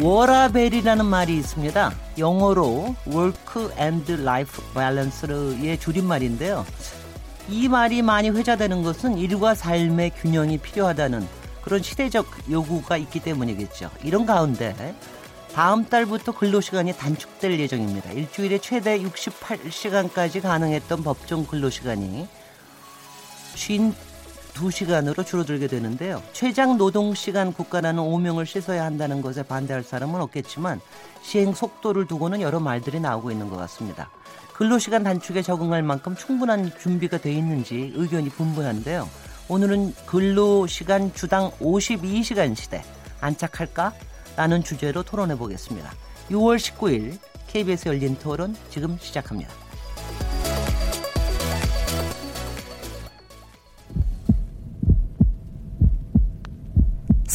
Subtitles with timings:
[0.00, 1.92] 워라벨이라는 말이 있습니다.
[2.18, 6.64] 영어로 Work and Life Balance의 줄임말인데요.
[7.48, 11.26] 이 말이 많이 회자되는 것은 일과 삶의 균형이 필요하다는
[11.62, 13.90] 그런 시대적 요구가 있기 때문이겠죠.
[14.02, 14.94] 이런 가운데
[15.54, 18.12] 다음 달부터 근로시간이 단축될 예정입니다.
[18.12, 22.26] 일주일에 최대 68시간까지 가능했던 법정 근로시간이
[24.54, 26.22] 52시간으로 줄어들게 되는데요.
[26.32, 30.80] 최장 노동시간 국가라는 오명을 씻어야 한다는 것에 반대할 사람은 없겠지만
[31.22, 34.10] 시행 속도를 두고는 여러 말들이 나오고 있는 것 같습니다.
[34.54, 39.08] 근로시간 단축에 적응할 만큼 충분한 준비가 돼 있는지 의견이 분분한데요.
[39.48, 42.82] 오늘은 근로시간 주당 52시간 시대
[43.20, 43.92] 안착할까?
[44.36, 45.90] 라는 주제로 토론해 보겠습니다.
[46.30, 49.69] 6월 19일 KBS 열린 토론 지금 시작합니다.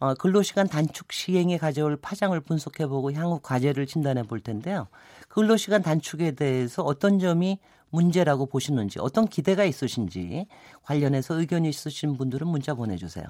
[0.00, 4.86] 어, 근로시간 단축 시행이 가져올 파장을 분석해보고 향후 과제를 진단해 볼 텐데요.
[5.28, 7.58] 근로시간 단축에 대해서 어떤 점이
[7.90, 10.46] 문제라고 보시는지 어떤 기대가 있으신지
[10.82, 13.24] 관련해서 의견이 있으신 분들은 문자 보내주세요.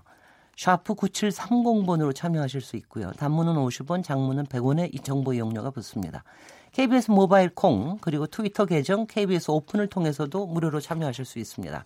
[0.57, 3.13] 샤프 9730번으로 참여하실 수 있고요.
[3.13, 6.25] 단문은 50원, 장문은 100원의 이 정보 이용료가 붙습니다.
[6.73, 11.85] KBS 모바일 콩 그리고 트위터 계정 KBS 오픈을 통해서도 무료로 참여하실 수 있습니다.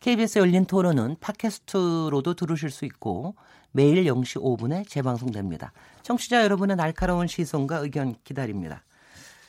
[0.00, 3.34] KBS 열린 토론은 팟캐스트로도 들으실 수 있고
[3.72, 5.72] 매일 0시 5분에 재방송됩니다.
[6.02, 8.82] 청취자 여러분의 날카로운 시선과 의견 기다립니다.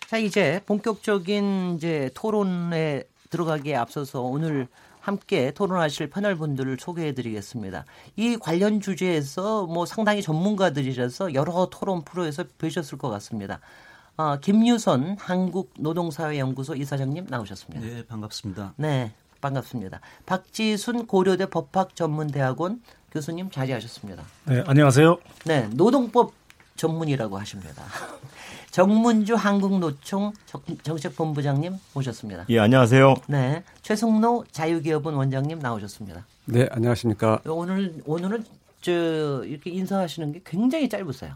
[0.07, 4.67] 자, 이제 본격적인 이제 토론에 들어가기에 앞서서 오늘
[4.99, 7.85] 함께 토론하실 패널 분들을 소개해 드리겠습니다.
[8.15, 13.59] 이 관련 주제에서 뭐 상당히 전문가들이라서 여러 토론 프로에서 뵈셨을 것 같습니다.
[14.17, 17.85] 어, 김유선 한국노동사회연구소 이사장님 나오셨습니다.
[17.85, 18.73] 네, 반갑습니다.
[18.75, 20.01] 네, 반갑습니다.
[20.25, 24.23] 박지순 고려대 법학전문대학원 교수님 자리하셨습니다.
[24.45, 25.17] 네, 안녕하세요.
[25.45, 26.33] 네, 노동법
[26.75, 27.83] 전문이라고 하십니다.
[28.71, 30.31] 정문주 한국노총
[30.83, 32.45] 정책본부장님 모셨습니다.
[32.49, 33.15] 예, 안녕하세요.
[33.27, 36.25] 네, 최승로 자유기업은 원장님 나오셨습니다.
[36.45, 37.41] 네, 안녕하십니까.
[37.47, 38.45] 오늘 오늘은
[38.81, 41.35] 저 이렇게 인사하시는 게 굉장히 짧으세요.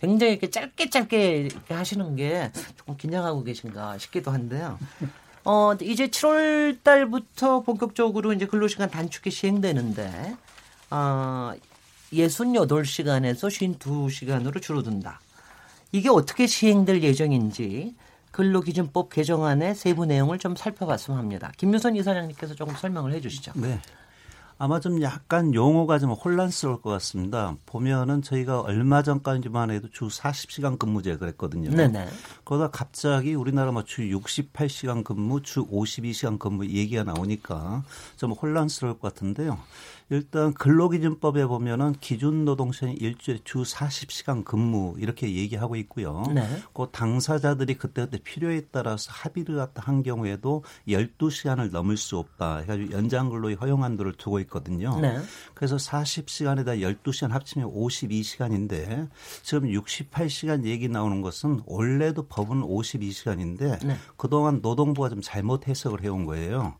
[0.00, 4.78] 굉장히 이렇게 짧게 짧게 이렇게 하시는 게 조금 긴장하고 계신가 싶기도 한데요.
[5.44, 10.36] 어, 이제 7월 달부터 본격적으로 이제 근로시간 단축이 시행되는데,
[10.90, 11.52] 어,
[12.12, 15.20] 68시간에서 52시간으로 줄어든다.
[15.92, 17.94] 이게 어떻게 시행될 예정인지
[18.30, 21.52] 근로기준법 개정안의 세부 내용을 좀 살펴봤으면 합니다.
[21.56, 23.52] 김유선 이사장님께서 조금 설명을 해 주시죠.
[23.54, 23.78] 네.
[24.56, 27.56] 아마 좀 약간 용어가 좀 혼란스러울 것 같습니다.
[27.66, 31.70] 보면은 저희가 얼마 전까지만 해도 주 40시간 근무제 그랬거든요.
[31.70, 32.08] 네네.
[32.44, 37.82] 그러다 갑자기 우리나라 뭐주 68시간 근무, 주 52시간 근무 얘기가 나오니까
[38.16, 39.58] 좀 혼란스러울 것 같은데요.
[40.10, 46.22] 일단 근로기준법에 보면은 기준 노동시간이 일주일에 주 40시간 근무 이렇게 얘기하고 있고요.
[46.34, 46.46] 네.
[46.72, 52.58] 그 당사자들이 그때그때 필요에 따라서 합의를 갖다 한 경우에도 12시간을 넘을 수 없다.
[52.58, 54.98] 해가지고 연장 근로의 허용 한도를 두고 있거든요.
[55.00, 55.18] 네.
[55.54, 59.08] 그래서 40시간에다 12시간 합치면 52시간인데
[59.42, 63.96] 지금 68시간 얘기 나오는 것은 원래도 법은 52시간인데 네.
[64.16, 66.76] 그동안 노동부가 좀 잘못 해석을 해온 거예요.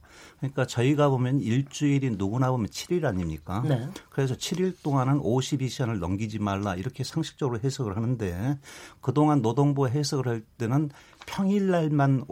[0.52, 3.62] 그러니까 저희가 보면 일주일이 누구나 보면 7일 아닙니까?
[3.66, 3.88] 네.
[4.10, 8.58] 그래서 7일 동안은 52시간을 넘기지 말라 이렇게 상식적으로 해석을 하는데
[9.00, 10.90] 그동안 노동부 해석을 할 때는
[11.26, 12.24] 평일 날만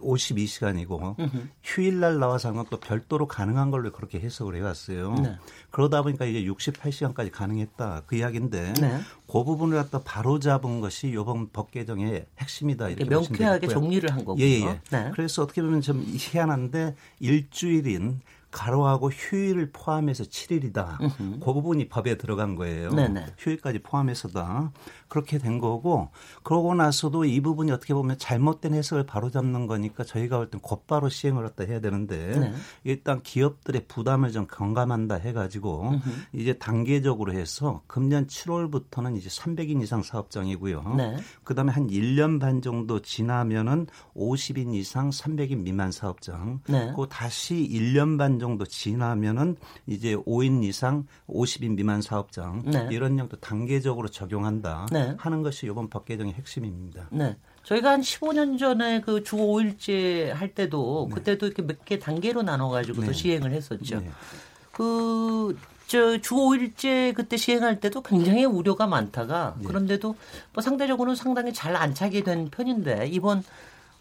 [0.00, 1.16] 52시간이고
[1.62, 5.14] 휴일날 나와서 하는 건또 별도로 가능한 걸로 그렇게 해석을 해왔어요.
[5.14, 5.36] 네.
[5.70, 9.00] 그러다 보니까 이제 68시간까지 가능했다 그 이야기인데 네.
[9.26, 14.44] 그 부분을 갖다 바로 잡은 것이 이번 법 개정의 핵심이다 이렇게 명쾌하게 정리를 한 거고요.
[14.44, 14.80] 예, 예.
[14.90, 15.10] 네.
[15.14, 18.20] 그래서 어떻게 보면 좀 희한한데 일주일인
[18.50, 21.00] 가로하고 휴일을 포함해서 7일이다.
[21.00, 21.40] 으흠.
[21.40, 22.90] 그 부분이 법에 들어간 거예요.
[22.90, 23.26] 네네.
[23.38, 24.72] 휴일까지 포함해서다.
[25.10, 26.08] 그렇게 된 거고
[26.44, 31.44] 그러고 나서도 이 부분이 어떻게 보면 잘못된 해석을 바로잡는 거니까 저희가 볼 땐 곧바로 시행을
[31.46, 32.52] 했다 해야 되는데 네.
[32.84, 36.00] 일단 기업들의 부담을 좀 경감한다 해가지고 으흠.
[36.32, 40.94] 이제 단계적으로 해서 금년 7월부터는 이제 300인 이상 사업장이고요.
[40.96, 41.16] 네.
[41.44, 43.86] 그다음에 한 1년 반 정도 지나면은
[44.16, 46.60] 50인 이상 300인 미만 사업장.
[46.68, 46.92] 네.
[46.94, 52.88] 그 다시 1년 반 정도 지나면은 이제 5인 이상 50인 미만 사업장 네.
[52.90, 54.99] 이런 정도 단계적으로 적용한다 네.
[55.18, 57.08] 하는 것이 이번 법 개정의 핵심입니다.
[57.10, 57.36] 네.
[57.64, 61.14] 저희가 한 15년 전에 그 주 5일제 할 때도 네.
[61.14, 63.12] 그때도 이렇게 몇 개 단계로 나눠 가지고 네.
[63.12, 64.00] 시행을 했었죠.
[64.00, 64.10] 네.
[64.72, 65.56] 그
[65.86, 69.66] 저 주 5일제 그때 시행할 때도 굉장히 우려가 많다가 네.
[69.66, 70.14] 그런데도
[70.54, 73.42] 뭐 상대적으로는 상당히 잘 안착이 된 편인데 이번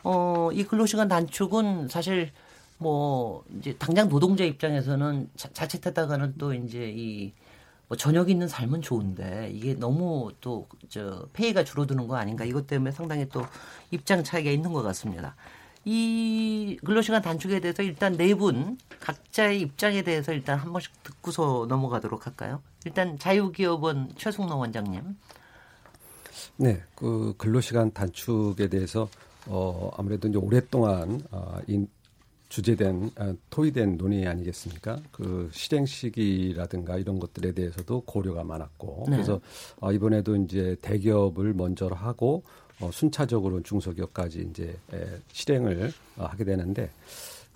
[0.03, 2.31] 어, 이 근로시간 단축은 사실
[2.77, 7.33] 뭐 이제 당장 노동자 입장에서는 자, 자칫하다가는 또 이제 이
[7.89, 13.27] 뭐 저녁 있는 삶은 좋은데 이게 너무 또저 폐해가 줄어드는 거 아닌가 이것 때문에 상당히
[13.29, 13.43] 또
[13.91, 15.35] 입장 차이가 있는 것 같습니다.
[15.85, 22.27] 이 근로시간 단축에 대해서 일단 네 분 각자의 입장에 대해서 일단 한 번씩 듣고서 넘어가도록
[22.27, 22.61] 할까요?
[22.85, 25.01] 일단 자유기업원 최승로 원장님.
[26.57, 29.09] 네, 그 근로시간 단축에 대해서
[29.47, 31.87] 어 아무래도 이제 오랫동안 어, 이
[32.49, 34.97] 주제된 아, 토의된 논의 아니겠습니까?
[35.11, 39.15] 그 실행 시기라든가 이런 것들에 대해서도 고려가 많았고 네.
[39.15, 39.39] 그래서
[39.79, 42.43] 어, 이번에도 이제 대기업을 먼저 하고
[42.81, 46.89] 어, 순차적으로 중소기업까지 이제 에, 실행을 어, 하게 되는데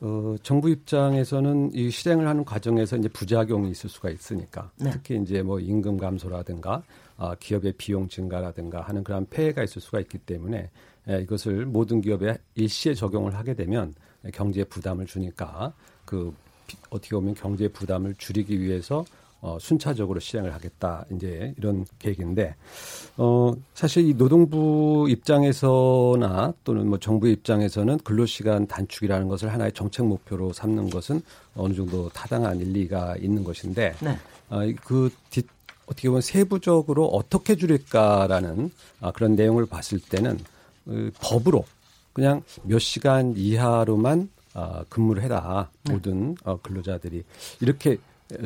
[0.01, 4.91] 어, 정부 입장에서는 이 실행을 하는 과정에서 이제 부작용이 있을 수가 있으니까 네.
[4.91, 6.83] 특히 이제 뭐 임금 감소라든가
[7.17, 10.69] 아, 기업의 비용 증가라든가 하는 그런 폐해가 있을 수가 있기 때문에
[11.07, 13.95] 에, 이것을 모든 기업에 일시에 적용을 하게 되면
[14.33, 15.73] 경제 부담을 주니까
[16.05, 16.33] 그
[16.89, 19.05] 어떻게 보면 경제 부담을 줄이기 위해서
[19.41, 22.55] 어, 순차적으로 시행을 하겠다 이제 이런 계획인데
[23.17, 30.53] 어, 사실 이 노동부 입장에서나 또는 뭐 정부 입장에서는 근로시간 단축이라는 것을 하나의 정책 목표로
[30.53, 31.21] 삼는 것은
[31.55, 34.17] 어느 정도 타당한 일리가 있는 것인데 네.
[34.49, 35.45] 어, 그 뒷,
[35.87, 38.71] 어떻게 보면 세부적으로 어떻게 줄일까라는
[39.01, 40.39] 아, 그런 내용을 봤을 때는
[40.85, 41.65] 그 법으로
[42.13, 45.93] 그냥 몇 시간 이하로만 어, 근무를 해라 네.
[45.93, 47.23] 모든 어, 근로자들이
[47.59, 47.97] 이렇게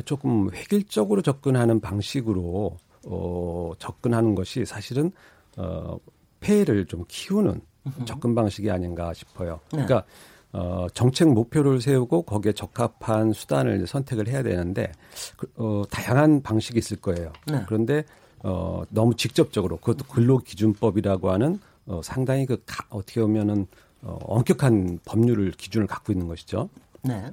[0.04, 2.76] 조금 획일적으로 접근하는 방식으로
[3.06, 5.12] 어, 접근하는 것이 사실은
[5.56, 5.98] 어,
[6.40, 7.60] 폐해를 좀 키우는
[8.04, 9.60] 접근 방식이 아닌가 싶어요.
[9.72, 9.84] 네.
[9.84, 10.04] 그러니까
[10.52, 14.92] 어, 정책 목표를 세우고 거기에 적합한 수단을 선택을 해야 되는데
[15.36, 17.32] 그, 어, 다양한 방식이 있을 거예요.
[17.46, 17.62] 네.
[17.66, 18.04] 그런데
[18.40, 23.66] 어, 너무 직접적으로 그것도 근로기준법이라고 하는 어, 상당히 그 가, 어떻게 보면은
[24.02, 26.68] 어, 엄격한 법률을 기준을 갖고 있는 것이죠.
[27.02, 27.32] 네.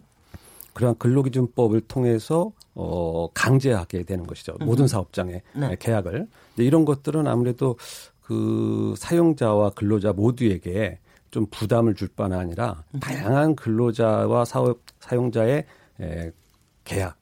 [0.73, 4.55] 그러한 근로기준법을 통해서 어, 강제하게 되는 것이죠.
[4.61, 4.65] 음.
[4.65, 5.75] 모든 사업장의 네.
[5.79, 6.27] 계약을.
[6.57, 7.77] 이런 것들은 아무래도
[8.21, 10.99] 그 사용자와 근로자 모두에게
[11.31, 12.99] 좀 부담을 줄 바는 아니라 음.
[12.99, 15.65] 다양한 근로자와 사업 사용자의
[16.01, 16.31] 에,
[16.83, 17.15] 계약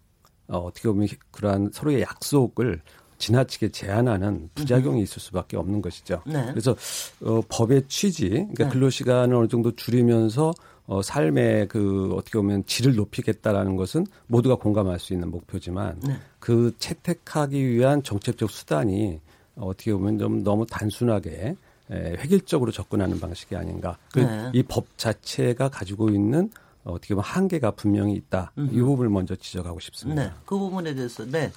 [0.47, 2.81] 어, 어떻게 보면 그러한 서로의 약속을
[3.23, 6.21] 지나치게 제한하는 부작용이 있을 수밖에 없는 것이죠.
[6.25, 6.45] 네.
[6.49, 6.75] 그래서
[7.21, 8.69] 어, 법의 취지, 그러니까 네.
[8.69, 10.53] 근로 시간을 어느 정도 줄이면서
[10.87, 16.17] 어, 삶의 그 어떻게 보면 질을 높이겠다라는 것은 모두가 공감할 수 있는 목표지만 네.
[16.39, 19.21] 그 채택하기 위한 정책적 수단이
[19.55, 21.55] 어떻게 보면 좀 너무 단순하게
[21.91, 23.97] 에, 획일적으로 접근하는 방식이 아닌가.
[24.11, 24.51] 그 네.
[24.53, 26.49] 이법 자체가 가지고 있는
[26.83, 28.51] 어떻게 보면 한계가 분명히 있다.
[28.57, 28.69] 음.
[28.73, 30.23] 이 부분을 먼저 지적하고 싶습니다.
[30.23, 30.31] 네.
[30.45, 31.49] 그 부분에 대해서 네.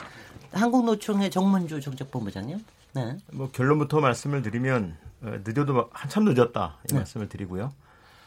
[0.52, 2.58] 한국노총의 정문주 정책본부장님.
[2.94, 3.16] 네.
[3.32, 6.96] 뭐 결론부터 말씀을 드리면 어, 늦어도 한참 늦었다 이 네.
[6.98, 7.72] 말씀을 드리고요.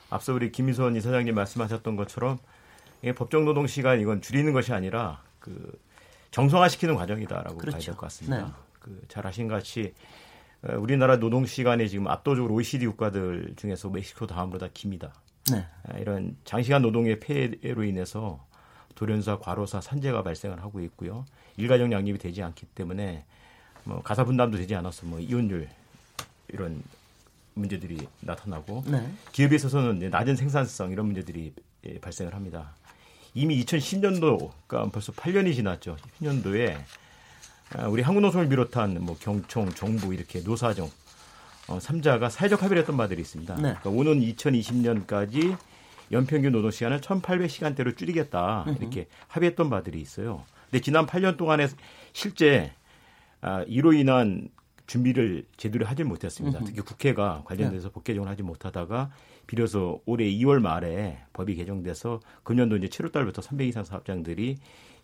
[0.10, 2.40] 앞서 우리 김희선 이사장님 말씀하셨던 것처럼
[3.16, 5.80] 법정 노동 시간 이건 줄이는 것이 아니라 그
[6.32, 7.78] 정성화시키는 과정이다라고 그렇죠.
[7.78, 8.46] 봐야 될 것 같습니다.
[8.46, 8.52] 네.
[8.80, 9.94] 그잘 아신 같이
[10.64, 15.14] 어, 우리나라 노동 시간이 지금 압도적으로 OECD 국가들 중에서 멕시코 다음으로 다 깁니다.
[15.52, 15.66] 네.
[15.88, 18.46] 아, 이런 장시간 노동의 폐해로 인해서
[19.00, 21.26] 돌연사, 과로사, 산재가 발생을 하고 있고요.
[21.56, 23.24] 일가정 양립이 되지 않기 때문에
[23.86, 25.70] 뭐 가사 분담도 되지 않아서 뭐 이혼율
[26.50, 26.84] 이런
[27.54, 29.10] 문제들이 나타나고 네.
[29.32, 31.54] 기업에 있어서는 낮은 생산성 이런 문제들이
[31.86, 32.76] 예, 발생을 합니다.
[33.34, 35.96] 이미 2010년도가 벌써 8년이 지났죠.
[36.20, 36.76] 10년도에
[37.78, 40.92] 아, 우리 한국노총을 비롯한 뭐 경총, 정부 이렇게 노사정
[41.70, 43.56] 어, 3자가 사회적 합의를 했던 바들이 있습니다.
[43.56, 43.62] 네.
[43.62, 45.58] 그러니까 오는 2020년까지
[46.12, 50.44] 연평균 노동 시간을 1,800시간대로 줄이겠다 이렇게 합의했던 바들이 있어요.
[50.70, 51.68] 근데 지난 8년 동안에
[52.14, 52.72] 실제
[53.42, 54.50] 아, 이로 인한
[54.88, 56.62] 준비를 제대로 하지 못했습니다.
[56.66, 57.94] 특히 국회가 관련돼서 네.
[57.94, 59.12] 법 개정을 하지 못하다가
[59.46, 64.58] 비로소 올해 2월 말에 법이 개정돼서 금년도 이제 7월 달부터 300 이상 사업장들이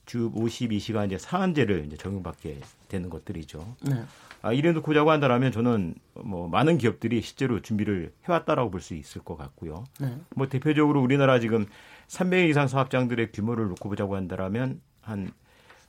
[0.05, 3.75] 주 52시간 이제 상한제를 이제 적용받게 되는 것들이죠.
[3.81, 4.03] 네.
[4.41, 9.21] 아, 이래 놓고 자고 한다라면 저는 뭐 많은 기업들이 실제로 준비를 해왔다라고 볼 수 있을
[9.23, 9.83] 것 같고요.
[9.99, 10.15] 네.
[10.35, 11.65] 뭐 대표적으로 우리나라 지금
[12.07, 15.31] 300 이상 사업장들의 규모를 놓고 보자고 한다라면 한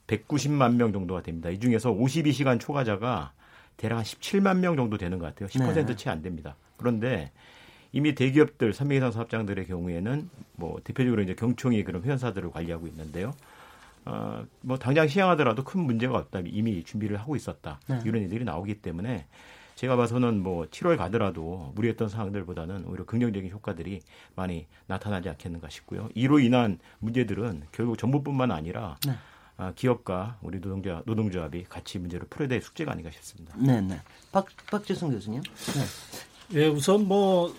[0.07, 1.51] 190만 명 정도가 됩니다.
[1.51, 3.33] 이 중에서 52시간 초과자가
[3.77, 5.49] 대략 한 17만 명 정도 되는 것 같아요.
[5.49, 6.57] 10%채 안 됩니다.
[6.79, 7.33] 그런데
[7.93, 13.33] 이미 대기업들 300 이상 사업장들의 경우에는 뭐 대표적으로 이제 경총이 그런 회원사들을 관리하고 있는데요.
[14.07, 16.41] 어, 뭐 당장 시행하더라도 큰 문제가 없다.
[16.47, 17.81] 이미 준비를 하고 있었다.
[17.89, 18.01] 네.
[18.05, 19.27] 이런 일들이 나오기 때문에
[19.75, 24.01] 제가 봐서는 뭐 7월 가더라도 무리했던 상황들보다는 오히려 긍정적인 효과들이
[24.35, 26.09] 많이 나타나지 않겠는가 싶고요.
[26.15, 29.13] 이로 인한 문제들은 결국 정부뿐만 아니라 네.
[29.59, 33.55] 아, 기업과 우리 노동자 노동조합이 같이 문제를 풀어야 될 숙제가 아닌가 싶습니다.
[33.59, 34.01] 네, 네.
[34.31, 35.43] 박 박재승 교수님.
[35.43, 36.61] 네.
[36.61, 37.53] 예, 우선 뭐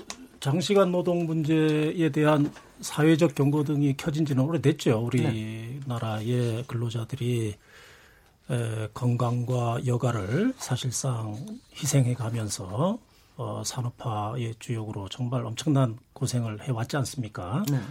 [0.47, 2.49] 장시간 노동 문제에 대한
[2.79, 4.97] 사회적 경고 등이 켜진 지는 오래됐죠.
[4.97, 6.63] 우리나라의 네.
[6.67, 7.53] 근로자들이
[8.49, 11.35] 에, 건강과 여가를 사실상
[11.75, 12.97] 희생해 가면서
[13.35, 17.65] 어, 산업화의 주역으로 정말 엄청난 고생을 해왔지 않습니까?
[17.69, 17.81] 네.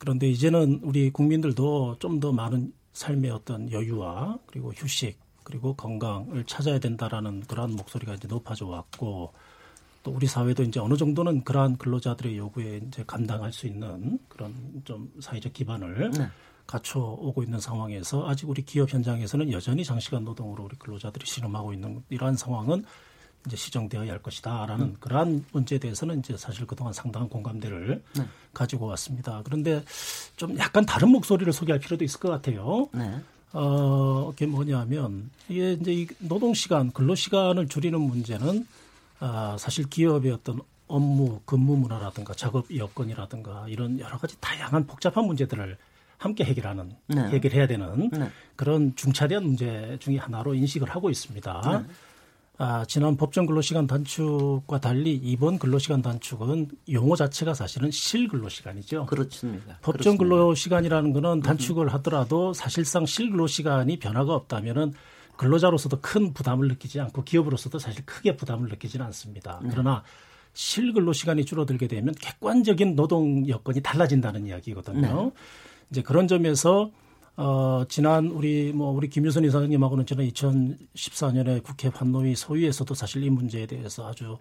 [0.00, 6.80] 그런데 이제는 우리 국민들도 좀 더 많은 삶의 어떤 여유와 그리고 휴식 그리고 건강을 찾아야
[6.80, 9.32] 된다라는 그러한 목소리가 이제 높아져 왔고
[10.06, 15.10] 또 우리 사회도 이제 어느 정도는 그러한 근로자들의 요구에 이제 감당할 수 있는 그런 좀
[15.18, 16.28] 사회적 기반을 네.
[16.64, 22.04] 갖춰 오고 있는 상황에서 아직 우리 기업 현장에서는 여전히 장시간 노동으로 우리 근로자들이 실험하고 있는
[22.08, 22.84] 이러한 상황은
[23.46, 24.96] 이제 시정되어야 할 것이다라는 음.
[25.00, 28.28] 그러한 문제에 대해서는 이제 사실 그동안 상당한 공감대를 네.
[28.54, 29.42] 가지고 왔습니다.
[29.44, 29.84] 그런데
[30.36, 32.88] 좀 약간 다른 목소리를 소개할 필요도 있을 것 같아요.
[32.94, 33.20] 네.
[33.52, 38.66] 어, 그게 뭐냐면 이게 이제 이 노동 시간, 근로 시간을 줄이는 문제는
[39.20, 45.76] 아, 사실 기업의 어떤 업무, 근무 문화라든가 작업 여건이라든가 이런 여러 가지 다양한 복잡한 문제들을
[46.18, 47.28] 함께 해결하는 네.
[47.28, 48.30] 해결해야 되는 네.
[48.54, 51.84] 그런 중차대한 문제 중의 하나로 인식을 하고 있습니다.
[51.86, 51.94] 네.
[52.58, 59.06] 아, 지난 법정 근로시간 단축과 달리 이번 근로시간 단축은 용어 자체가 사실은 실근로시간이죠.
[59.06, 59.78] 그렇습니다.
[59.82, 64.94] 법정 근로시간이라는 거는 단축을 하더라도 사실상 실근로시간이 변화가 없다면은
[65.36, 69.60] 근로자로서도 큰 부담을 느끼지 않고 기업으로서도 사실 크게 부담을 느끼지는 않습니다.
[69.62, 69.68] 네.
[69.70, 70.02] 그러나
[70.52, 75.24] 실근로 시간이 줄어들게 되면 객관적인 노동 여건이 달라진다는 이야기거든요.
[75.24, 75.30] 네.
[75.90, 76.90] 이제 그런 점에서
[77.36, 83.66] 어 지난 우리 뭐 우리 김유선 이사장님하고는 지난 2014년에 국회 판노위 소위에서도 사실 이 문제에
[83.66, 84.38] 대해서 아주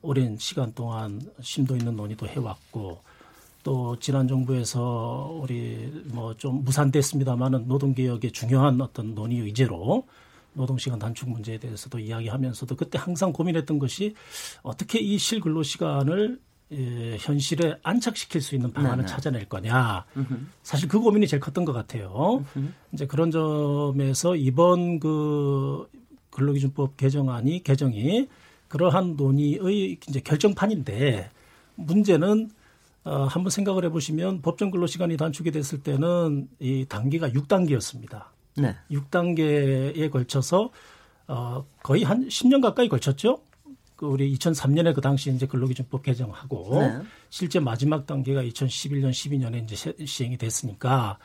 [0.00, 3.00] 오랜 시간 동안 심도 있는 논의도 해왔고
[3.62, 10.06] 또 지난 정부에서 우리 뭐 좀 무산됐습니다만은 노동개혁의 중요한 어떤 논의 의제로
[10.58, 14.14] 노동시간 단축 문제에 대해서도 이야기하면서도 그때 항상 고민했던 것이
[14.62, 16.38] 어떻게 이 실근로 시간을
[16.70, 19.06] 예, 현실에 안착시킬 수 있는 방안을 네네.
[19.06, 20.04] 찾아낼 거냐.
[20.62, 22.44] 사실 그 고민이 제일 컸던 것 같아요.
[22.92, 25.88] 이제 그런 점에서 이번 그
[26.30, 28.28] 근로기준법 개정안이 개정이
[28.68, 31.30] 그러한 논의의 이제 결정판인데
[31.76, 32.50] 문제는
[33.04, 38.24] 어, 한번 생각을 해보시면 법정 근로 시간이 단축이 됐을 때는 이 단계가 6단계였습니다.
[38.58, 38.74] 네.
[38.90, 40.70] 6단계에 걸쳐서
[41.28, 43.40] 어, 거의 한 10년 가까이 걸쳤죠.
[43.98, 47.00] 그 우리 2003년에 그 당시 이제 근로기준법 개정하고 네.
[47.30, 51.18] 실제 마지막 단계가 2011년 12년에 이제 시행이 됐으니까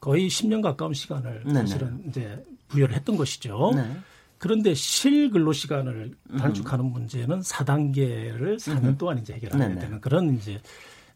[0.00, 3.72] 거의 10년 가까운 시간을 네, 네 사실은 이제 부여를 했던 것이죠.
[3.74, 3.96] 네.
[4.38, 6.92] 그런데 실근로 시간을 단축하는 음.
[6.92, 8.98] 문제는 4단계를 4년 음.
[8.98, 9.80] 동안 이제 해결해야 네, 네.
[9.82, 10.60] 되는 그런 이제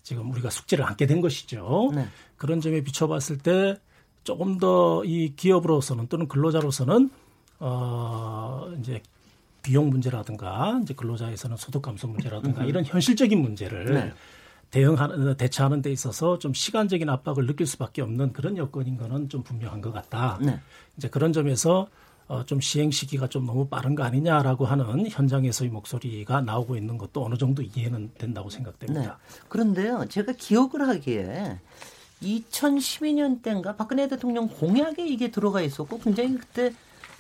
[0.03, 1.91] 지금 우리가 숙제를 안게 된 것이죠.
[1.95, 2.07] 네.
[2.37, 3.79] 그런 점에 비춰봤을 때
[4.29, 7.09] 조금 더 이 기업으로서는 또는 근로자로서는
[7.61, 9.03] 어 이제
[9.63, 14.13] 비용 문제라든가 이제 근로자에서는 소득 감소 문제라든가 이런 현실적인 문제를 네.
[14.71, 19.81] 대응하는 대처하는 데 있어서 좀 시간적인 압박을 느낄 수밖에 없는 그런 여건인 거는 좀 분명한
[19.81, 20.39] 것 같다.
[20.43, 20.61] 네.
[20.99, 21.89] 이제 그런 점에서
[22.27, 27.25] 어, 좀 시행 시기가 좀 너무 빠른 거 아니냐라고 하는 현장에서의 목소리가 나오고 있는 것도
[27.25, 29.01] 어느 정도 이해는 된다고 생각됩니다.
[29.01, 29.41] 네.
[29.49, 31.61] 그런데요, 제가 기억을 하기에
[32.23, 36.73] 2012년 때인가 박근혜 대통령 공약에 이게 들어가 있었고 굉장히 그때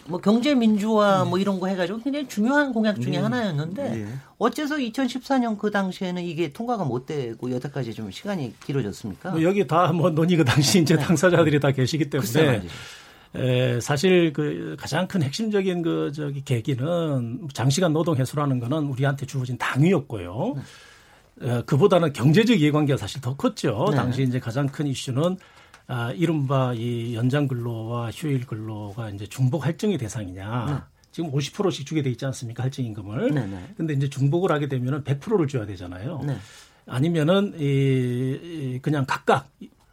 [0.07, 1.29] 뭐 경제 민주화 네.
[1.29, 3.19] 뭐 이런 거 해가지고 굉장히 중요한 공약 중에 네.
[3.19, 4.07] 하나였는데 네.
[4.39, 9.31] 어째서 2014년 그 당시에는 이게 통과가 못 되고 여태까지 좀 시간이 길어졌습니까?
[9.33, 11.03] 뭐 여기 다 뭐 논의 그 당시 이제 네.
[11.03, 12.63] 당사자들이 다 계시기 때문에
[13.35, 19.59] 에, 사실 그 가장 큰 핵심적인 그 저기 계기는 장시간 노동 해소라는 거는 우리한테 주어진
[19.59, 20.55] 당위였고요.
[21.41, 21.51] 네.
[21.51, 23.87] 어, 그보다는 경제적 이해관계가 사실 더 컸죠.
[23.91, 23.97] 네.
[23.97, 25.37] 당시 이제 가장 큰 이슈는
[25.87, 30.67] 아, 이른바 이 연장 근로와 휴일 근로가 이제 중복 할증의 대상이냐.
[30.67, 30.99] 네.
[31.11, 32.63] 지금 50%씩 주게 돼 있지 않습니까?
[32.63, 33.35] 할증 임금을.
[33.35, 33.75] 네, 네.
[33.77, 36.21] 근데 이제 중복을 하게 되면은 100%를 줘야 되잖아요.
[36.27, 36.37] 네.
[36.87, 39.49] 아니면은 이 그냥 각각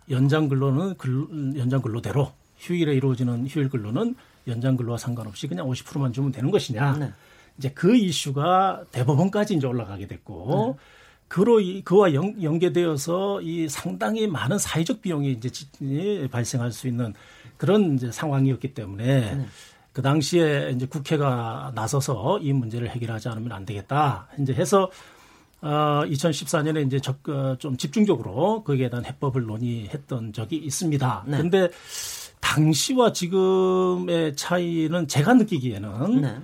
[0.09, 4.15] 연장 근로는 근, 연장 근로대로 휴일에 이루어지는 휴일 근로는
[4.47, 6.97] 연장 근로와 상관없이 그냥 50%만 주면 되는 것이냐.
[6.97, 7.11] 네.
[7.57, 10.83] 이제 그 이슈가 대법원까지 이제 올라가게 됐고 네.
[11.27, 17.13] 그로 그와 연, 연계되어서 이 상당히 많은 사회적 비용이 이제 발생할 수 있는
[17.57, 19.45] 그런 이제 상황이었기 때문에 네.
[19.91, 24.27] 그 당시에 이제 국회가 나서서 이 문제를 해결하지 않으면 안 되겠다.
[24.39, 24.91] 이제 해서
[25.61, 31.23] 어 2014년에 이제 적, 어, 좀 집중적으로 거기에 대한 해법을 논의했던 적이 있습니다.
[31.27, 31.37] 네.
[31.37, 31.69] 근데
[32.41, 36.37] 당시와 지금의 차이는 제가 느끼기에는 네.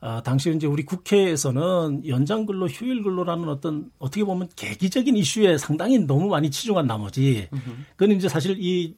[0.00, 5.98] 아, 당시 이제 우리 국회에서는 연장 근로, 휴일 근로라는 어떤 어떻게 보면 계기적인 이슈에 상당히
[5.98, 7.48] 너무 많이 치중한 나머지,
[7.96, 8.94] 그건 이제 사실 이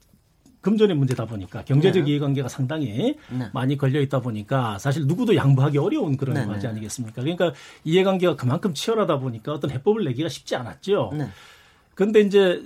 [0.61, 2.11] 금전의 문제다 보니까 경제적 네.
[2.11, 3.51] 이해관계가 상당히 네.
[3.53, 6.45] 많이 걸려 있다 보니까 사실 누구도 양보하기 어려운 그런 네.
[6.45, 7.23] 과제 아니겠습니까?
[7.23, 7.53] 그러니까
[7.85, 11.13] 이해관계가 그만큼 치열하다 보니까 어떤 해법을 내기가 쉽지 않았죠.
[11.17, 11.29] 네.
[11.95, 12.63] 그런데 이제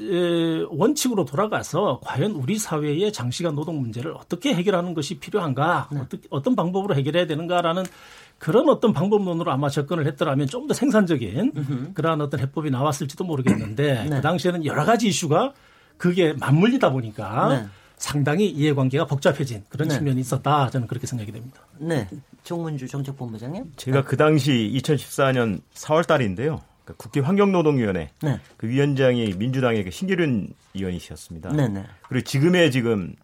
[0.70, 6.00] 원칙으로 돌아가서 과연 우리 사회의 장시간 노동 문제를 어떻게 해결하는 것이 필요한가, 네.
[6.00, 7.84] 어떻게, 어떤 방법으로 해결해야 되는가라는
[8.38, 11.90] 그런 어떤 방법론으로 아마 접근을 했더라면 좀 더 생산적인 으흠.
[11.94, 14.16] 그러한 어떤 해법이 나왔을지도 모르겠는데 네.
[14.16, 15.52] 그 당시에는 여러 가지 이슈가
[15.96, 17.66] 그게 맞물리다 보니까 네.
[17.96, 19.94] 상당히 이해관계가 복잡해진 그런 네.
[19.94, 21.60] 측면이 있었다 저는 그렇게 생각이 됩니다.
[21.78, 22.08] 네,
[22.42, 23.72] 정문주 정책본부장님.
[23.76, 26.60] 제가 그 당시 2014년 4월 달인데요.
[26.84, 28.40] 그러니까 국회 환경노동위원회 네.
[28.56, 31.52] 그 위원장이 민주당의 그 신기륜 의원이셨습니다.
[31.52, 31.84] 네, 네.
[32.08, 33.14] 그리고 지금의 지금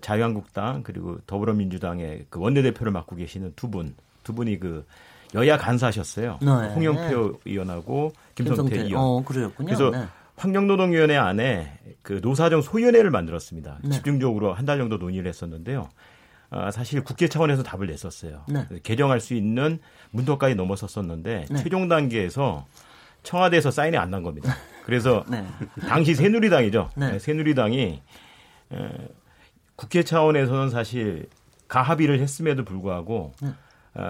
[0.00, 3.94] 자유한국당 그리고 더불어민주당의 그 원내대표를 맡고 계시는 두 분,
[4.26, 4.84] 두 분이 그
[5.34, 6.38] 여야 간사셨어요.
[6.42, 6.48] 네.
[6.74, 8.80] 홍영표 의원하고 김성태, 김성태.
[8.88, 9.02] 의원.
[9.04, 9.66] 어, 그러셨군요.
[9.66, 10.04] 그래서 네.
[10.36, 13.78] 환경노동위원회 안에 그 노사정 소위원회를 만들었습니다.
[13.84, 13.90] 네.
[13.90, 15.88] 집중적으로 한 달 정도 논의를 했었는데요.
[16.50, 18.42] 아, 사실 국회 차원에서 답을 냈었어요.
[18.48, 18.66] 네.
[18.82, 19.78] 개정할 수 있는
[20.10, 21.56] 문턱까지 넘었었었는데 네.
[21.62, 22.66] 최종 단계에서
[23.22, 24.54] 청와대에서 사인이 안 난 겁니다.
[24.84, 25.44] 그래서 네.
[25.88, 26.90] 당시 새누리당이죠.
[26.98, 27.12] 네.
[27.12, 27.18] 네.
[27.18, 28.02] 새누리당이
[28.72, 28.88] 에,
[29.76, 31.28] 국회 차원에서는 사실
[31.68, 33.32] 가합의를 했음에도 불구하고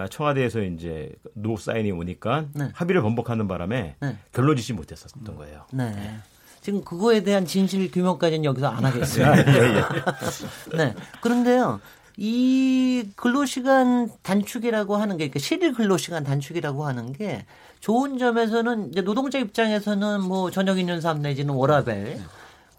[0.09, 2.69] 청와대에서 이제 노 사인이 오니까 네.
[2.73, 4.17] 합의를 번복하는 바람에 네.
[4.33, 5.65] 결론 짓지 못했었던 거예요.
[5.71, 6.17] 네.
[6.61, 9.25] 지금 그거에 대한 진실 규명까지는 여기서 안 하겠어요.
[9.27, 10.77] 예, 예.
[10.77, 10.93] 네.
[11.21, 11.79] 그런데요.
[12.17, 17.45] 이 근로시간 단축이라고 하는 게, 그러니까 실일 근로시간 단축이라고 하는 게
[17.79, 22.19] 좋은 점에서는 이제 노동자 입장에서는 뭐 저녁 있는 삶 내지는 워라벨.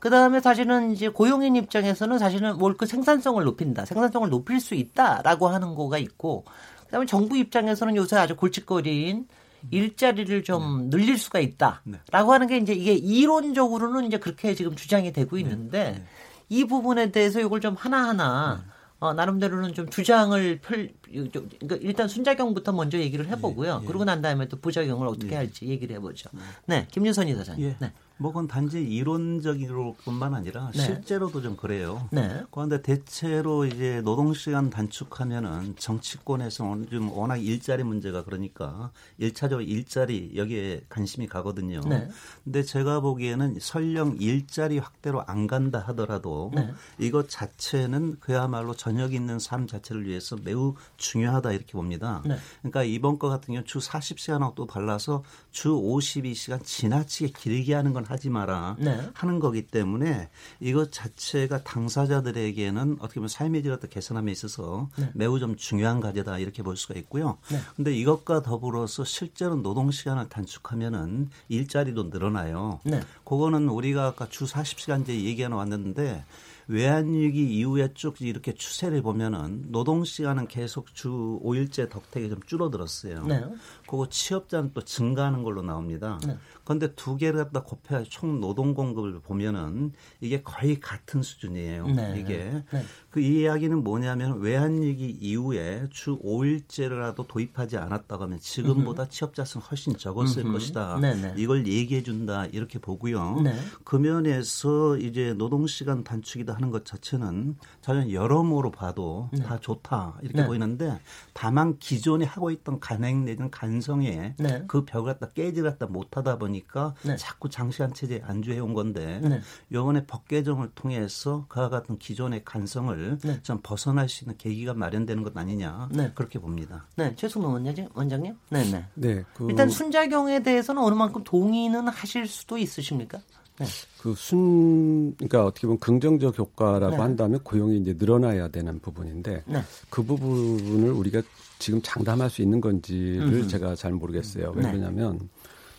[0.00, 3.84] 그 다음에 사실은 이제 고용인 입장에서는 사실은 월크 생산성을 높인다.
[3.84, 6.44] 생산성을 높일 수 있다라고 하는 거가 있고,
[6.88, 9.28] 그 다음에 정부 입장에서는 요새 아주 골칫거리인
[9.70, 10.96] 일자리를 좀 네.
[10.96, 11.98] 늘릴 수가 있다라고 네.
[12.10, 15.42] 하는 게 이제 이게 이론적으로는 이제 그렇게 지금 주장이 되고 네.
[15.42, 16.04] 있는데 네.
[16.48, 18.70] 이 부분에 대해서 이걸 좀 하나하나 네.
[19.00, 23.78] 어, 나름대로는 좀 주장을 펼, 그러니까 일단 순작용부터 먼저 얘기를 해보고요.
[23.80, 23.86] 예, 예.
[23.86, 25.36] 그러고 난 다음에 또 부작용을 어떻게 예.
[25.36, 26.30] 할지 얘기를 해보죠.
[26.66, 27.64] 네, 김유선 이사장님.
[27.64, 27.76] 예.
[27.78, 27.92] 네.
[28.18, 30.82] 뭐 그건 단지 이론적으로뿐만 아니라 네.
[30.82, 32.08] 실제로도 좀 그래요.
[32.10, 32.42] 네.
[32.50, 40.82] 그런데 대체로 이제 노동 시간 단축하면은 정치권에서 좀 워낙 일자리 문제가 그러니까 일차적으로 일자리 여기에
[40.88, 41.80] 관심이 가거든요.
[41.88, 42.08] 네.
[42.42, 46.72] 근데 제가 보기에는 설령 일자리 확대로 안 간다 하더라도 네.
[46.98, 52.22] 이것 자체는 그야말로 저녁 있는 삶 자체를 위해서 매우 중요하다 이렇게 봅니다.
[52.26, 52.36] 네.
[52.62, 58.07] 그러니까 이번 거 같은 경우 주 40시간하고 또 달라서 주 52시간 지나치게 길게 하는 건
[58.08, 59.08] 하지 마라 네.
[59.14, 60.28] 하는 거기 때문에
[60.60, 65.10] 이것 자체가 당사자들에게는 어떻게 보면 삶의 질을 개선함에 있어서 네.
[65.14, 67.38] 매우 좀 중요한 과제다 이렇게 볼 수가 있고요.
[67.50, 67.58] 네.
[67.76, 72.80] 근데 이것과 더불어서 실제로 노동 시간을 단축하면은 일자리도 늘어나요.
[72.84, 73.00] 네.
[73.24, 76.24] 그거는 우리가 아까 주 40시간제 얘기가 나왔는데
[76.68, 83.24] 외환위기 이후에 쭉 이렇게 추세를 보면은 노동 시간은 계속 주 5일제 덕택이 좀 줄어들었어요.
[83.24, 83.42] 네.
[83.88, 86.20] 그거 취업자는 또 증가하는 걸로 나옵니다.
[86.26, 86.36] 네.
[86.62, 91.86] 그런데 두 개를 갖다 곱해야 총 노동 공급을 보면은 이게 거의 같은 수준이에요.
[91.86, 92.20] 네.
[92.20, 92.84] 이게 네.
[93.08, 99.10] 그 이야기는 뭐냐면 외환위기 이후에 주 5일제라도 도입하지 않았다고 하면 지금보다 음흠.
[99.10, 100.52] 취업자 수는 훨씬 적었을 음흠.
[100.52, 100.98] 것이다.
[101.00, 101.20] 네네.
[101.22, 101.34] 네.
[101.38, 103.40] 이걸 얘기해 준다 이렇게 보고요.
[103.40, 103.54] 네.
[103.84, 109.42] 그 면에서 이제 노동 시간 단축이다 하는 것 자체는 저는 여러모로 봐도 네.
[109.42, 110.46] 다 좋다 이렇게 네.
[110.46, 111.00] 보이는데
[111.32, 114.64] 다만 기존에 하고 있던 간행 내지는 간 성에 네.
[114.66, 117.16] 그 벽을 갖다 깨지 갖다 못하다 보니까 네.
[117.16, 119.40] 자꾸 장시간 체제에 안주해 온 건데 네.
[119.72, 123.42] 요번에 법 개정을 통해서 그와 같은 기존의 간성을 네.
[123.42, 126.86] 좀 벗어날 수 있는 계기가 마련되는 것 아니냐 그렇게 봅니다.
[126.96, 128.84] 네, 최승문 원장님, 원장님, 네, 네.
[128.94, 129.46] 네 그...
[129.48, 133.18] 일단 순작용에 대해서는 어느 만큼 동의는 하실 수도 있으십니까?
[133.58, 133.66] 네.
[134.00, 136.96] 그 순, 그러니까 어떻게 보면 긍정적 효과라고 네.
[136.96, 139.62] 한다면 고용이 이제 늘어나야 되는 부분인데 네.
[139.90, 141.22] 그 부분을 우리가
[141.58, 144.52] 지금 장담할 수 있는 건지를 음 제가 잘 모르겠어요.
[144.54, 144.72] 왜 네.
[144.72, 145.28] 그러냐면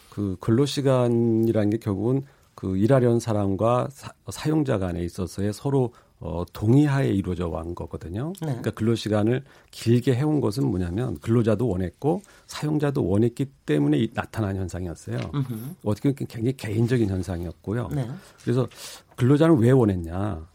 [0.09, 2.23] 그그 근로 시간이라는 게 결국은
[2.55, 8.33] 그 일하려는 사람과 사, 용자 간에 있어서의 서로 어, 동의하에 이루어져 왔 거거든요.
[8.41, 8.47] 네.
[8.47, 15.17] 그러니까 근로 시간을 길게 해온 것은 뭐냐면 근로자도 원했고 사용자도 원했기 때문에 나타난 현상이었어요.
[15.33, 15.75] 음흠.
[15.85, 17.89] 어떻게 보면 굉장히 개인적인 현상이었고요.
[17.93, 18.09] 네.
[18.43, 18.67] 그래서
[19.15, 20.45] 근로자는 왜 원했냐?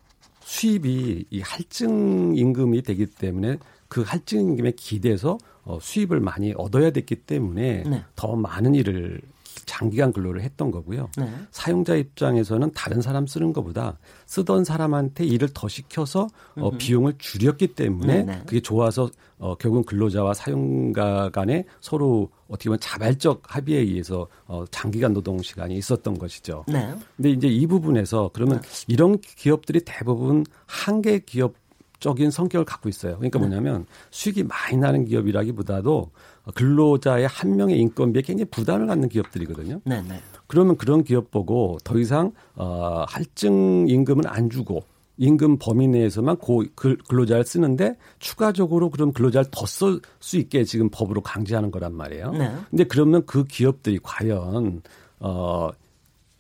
[0.41, 3.57] 수입이 이 할증 임금이 되기 때문에
[3.95, 8.03] 그 할증 임금에 기대서 어, 수입을 많이 얻어야 됐기 때문에 네.
[8.17, 9.21] 더 많은 일을
[9.67, 11.11] 장기간 근로를 했던 거고요.
[11.17, 11.33] 네.
[11.53, 16.27] 사용자 입장에서는 다른 사람 쓰는 것보다 쓰던 사람한테 일을 더 시켜서
[16.57, 18.43] 어, 비용을 줄였기 때문에 네, 네.
[18.45, 25.13] 그게 좋아서 어, 결국은 근로자와 사용가 간에 서로 어떻게 보면 자발적 합의에 의해서 어, 장기간
[25.13, 26.65] 노동 시간이 있었던 것이죠.
[26.67, 26.93] 네.
[27.17, 28.69] 근데 이제 이 부분에서 그러면 네.
[28.89, 31.64] 이런 기업들이 대부분 한계 기업
[32.01, 33.17] 적인 성격을 갖고 있어요.
[33.17, 33.47] 그러니까 네.
[33.47, 36.11] 뭐냐면 수익이 많이 나는 기업이라기보다도
[36.55, 39.81] 근로자의 한 명의 인건비에 굉장히 부담을 갖는 기업들이거든요.
[39.85, 40.21] 네, 네.
[40.47, 44.85] 그러면 그런 기업 보고 더 이상 어, 할증 임금은 안 주고
[45.17, 51.21] 임금 범위 내에서만 고 근로자를 쓰는데 추가적으로 그럼 근로자를 더 쓸 수 있게 지금 법으로
[51.21, 52.33] 강제하는 거란 말이에요.
[52.33, 52.53] 네.
[52.71, 54.83] 근데 그러면 그 기업들이 과연
[55.21, 55.71] 어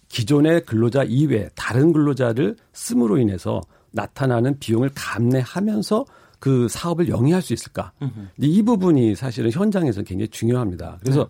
[0.08, 3.60] 기존의 근로자 이외 다른 근로자를 씀으로 인해서
[3.94, 6.04] 나타나는 비용을 감내하면서
[6.38, 7.92] 그 사업을 영위할 수 있을까?
[8.38, 10.98] 이 부분이 사실은 현장에서 굉장히 중요합니다.
[11.00, 11.28] 그래서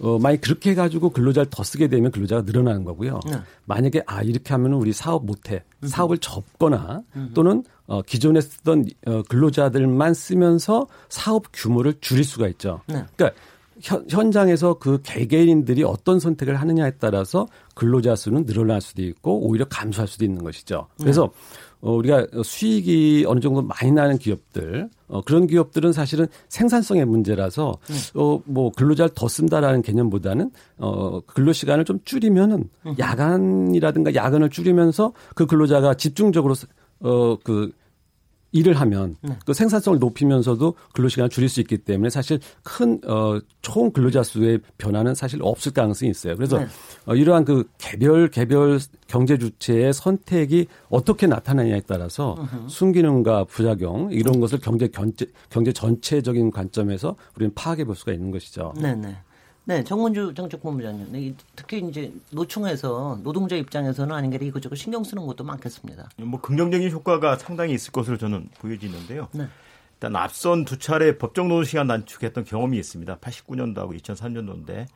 [0.00, 0.06] 네.
[0.06, 3.20] 어, 만약 그렇게 해가지고 근로자를 더 쓰게 되면 근로자가 늘어나는 거고요.
[3.26, 3.36] 네.
[3.64, 5.90] 만약에 아 이렇게 하면 우리 사업 못해 음흠.
[5.90, 7.34] 사업을 접거나 음흠.
[7.34, 12.82] 또는 어, 기존에 쓰던 어, 근로자들만 쓰면서 사업 규모를 줄일 수가 있죠.
[12.86, 13.04] 네.
[13.16, 13.40] 그러니까
[13.82, 20.08] 현, 현장에서 그 개개인들이 어떤 선택을 하느냐에 따라서 근로자 수는 늘어날 수도 있고 오히려 감소할
[20.08, 20.86] 수도 있는 것이죠.
[20.98, 21.66] 그래서 네.
[21.86, 28.20] 어, 우리가 수익이 어느 정도 많이 나는 기업들, 어, 그런 기업들은 사실은 생산성의 문제라서, 음.
[28.20, 32.94] 어, 뭐, 근로자를 더 쓴다라는 개념보다는, 어, 근로 시간을 좀 줄이면은, 음.
[32.98, 36.54] 야간이라든가 야근을 줄이면서 그 근로자가 집중적으로,
[37.00, 37.70] 어, 그,
[38.56, 39.36] 일을 하면 네.
[39.44, 44.60] 그 생산성을 높이면서도 근로 시간을 줄일 수 있기 때문에 사실 큰 어, 총 근로자 수의
[44.78, 46.36] 변화는 사실 없을 가능성이 있어요.
[46.36, 46.66] 그래서 네.
[47.06, 52.36] 어, 이러한 그 개별 개별 경제 주체의 선택이 어떻게 나타나냐에 따라서.
[52.68, 58.72] 순기능과 부작용 이런 것을 경제 경제 경제 전체적인 관점에서 우리는 파악해 볼 수가 있는 것이죠.
[58.76, 59.16] 네, 네.
[59.68, 61.08] 네, 정문주 정책본부장님.
[61.10, 66.08] 네, 특히 이제 노총에서 노동자 입장에서는 아닌 게 이것저것 신경 쓰는 것도 많겠습니다.
[66.18, 69.28] 뭐 긍정적인 효과가 상당히 있을 것으로 저는 보여지는데요.
[69.32, 69.48] 네.
[69.94, 73.18] 일단 앞선 두 차례 법정 노동 시간 단축했던 경험이 있습니다.
[73.18, 74.86] 89년도하고 2003년도인데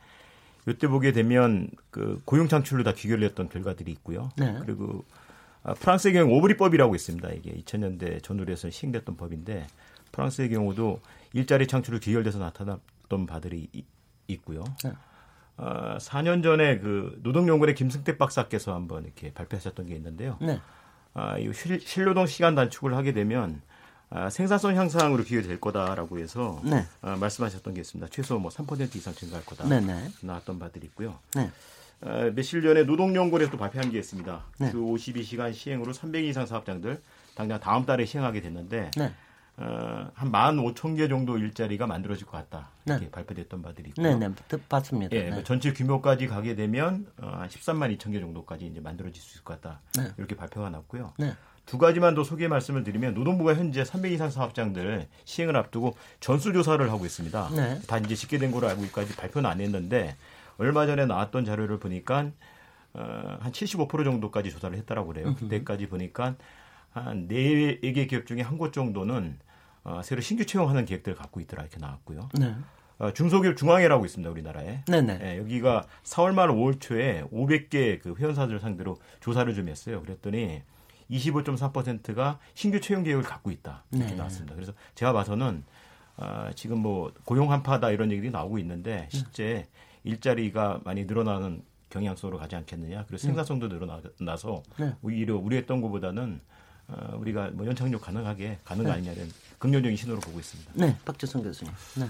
[0.69, 4.29] 이때 보게 되면 그 고용 창출로 다 귀결을 했던 결과들이 있고요.
[4.37, 4.57] 네.
[4.65, 5.03] 그리고
[5.63, 7.29] 아, 프랑스의 경우 오브리법이라고 있습니다.
[7.31, 9.67] 이게 2000년대 전후로 해서 시행됐던 법인데
[10.13, 11.01] 프랑스의 경우도
[11.33, 13.67] 일자리 창출을 귀결돼서 나타났던 바들이
[14.33, 14.63] 있고요.
[14.83, 14.91] 네.
[15.57, 20.37] 어, 4년 전에 그 노동연구원의 김승택 박사께서 한번 이렇게 발표하셨던 게 있는데요.
[20.41, 20.59] 네.
[21.13, 23.61] 아, 이 실노동 시간 단축을 하게 되면
[24.09, 26.85] 아, 생산성 향상으로 기여될 거다라고 해서 네.
[27.01, 28.09] 아, 말씀하셨던 게 있습니다.
[28.11, 29.67] 최소 뭐 3% 이상 증가할 거다.
[29.67, 30.09] 네, 네.
[30.21, 31.19] 나왔던 바들이 있고요.
[31.35, 31.49] 네.
[32.01, 34.43] 아, 며칠 전에 노동연구원에서 또 발표한 게 있습니다.
[34.57, 34.71] 네.
[34.71, 37.01] 그 52시간 시행으로 300인 이상 사업장들
[37.35, 39.13] 당장 다음 달에 시행하게 됐는데 네.
[39.61, 42.69] 어, 한1 5 0개 정도 일자리가 만들어질 것 같다.
[42.85, 43.11] 이렇게 네.
[43.11, 44.17] 발표됐던 바들이 있고요.
[44.17, 44.33] 네, 네,
[44.67, 45.15] 봤습니다.
[45.15, 45.43] 예, 네.
[45.43, 49.61] 전체 규모까지 가게 되면 어, 한 13만 2천 개 정도까지 이제 만들어질 수 있을 것
[49.61, 49.81] 같다.
[49.97, 50.09] 네.
[50.17, 51.13] 이렇게 발표가 났고요.
[51.17, 51.33] 네.
[51.67, 56.89] 두 가지만 더 소개 말씀을 드리면 노동부가 현재 300 이상 사업장들 시행을 앞두고 전수 조사를
[56.91, 57.49] 하고 있습니다.
[57.55, 57.79] 네.
[57.87, 60.15] 다 이제 집계된 걸로 알고 있까지 발표는 안 했는데
[60.57, 62.31] 얼마 전에 나왔던 자료를 보니까
[62.93, 65.35] 어, 한 75% 정도까지 조사를 했다라고 그래요.
[65.35, 66.35] 그때까지 보니까
[66.93, 69.37] 한 4개 기업 중에 한 곳 정도는
[69.83, 72.29] 어, 새로 신규 채용하는 계획들을 갖고 있더라 이렇게 나왔고요.
[72.39, 72.55] 네.
[72.99, 74.83] 어, 중소기업 중앙회라고 있습니다 우리나라에.
[74.85, 75.17] 네네.
[75.17, 80.01] 네, 여기가 4월 말 5월 초에 500개 그 회원사들 상대로 조사를 좀 했어요.
[80.01, 80.61] 그랬더니
[81.09, 84.15] 25.4%가 신규 채용 계획을 갖고 있다 이렇게 네.
[84.15, 84.55] 나왔습니다.
[84.55, 85.63] 그래서 제가 봐서는
[86.17, 89.65] 어, 지금 뭐 고용 한파다 이런 얘기들이 나오고 있는데 실제
[90.03, 93.05] 일자리가 많이 늘어나는 경향성으로 가지 않겠느냐.
[93.07, 94.95] 그리고 생산성도 늘어나서 네.
[95.01, 96.39] 오히려 우려했던 것보다는
[96.87, 98.97] 어, 우리가 뭐 연착륙 가능하게 가는 거 네.
[98.97, 99.29] 아니냐는
[99.61, 100.71] 긍정적인 신호로 보고 있습니다.
[100.73, 101.71] 네, 박재성 교수님.
[101.95, 102.07] 네.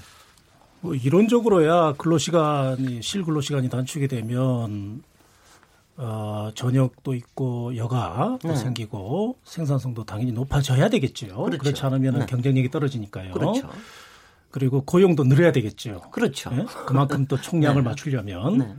[0.80, 5.04] 뭐 이론적으로야 근로시간이 실근로시간이 단축이 되면
[5.98, 8.56] 어, 저녁도 있고 여가 네.
[8.56, 11.28] 생기고 생산성도 당연히 높아져야 되겠죠.
[11.28, 11.58] 그렇죠.
[11.58, 12.26] 그렇지 않으면 네.
[12.26, 13.34] 경쟁력이 떨어지니까요.
[13.34, 13.70] 그렇죠.
[14.50, 16.02] 그리고 고용도 늘어야 되겠죠.
[16.12, 16.50] 그렇죠.
[16.50, 16.66] 네?
[16.88, 17.90] 그만큼 또 총량을 네.
[17.90, 18.76] 맞추려면 네.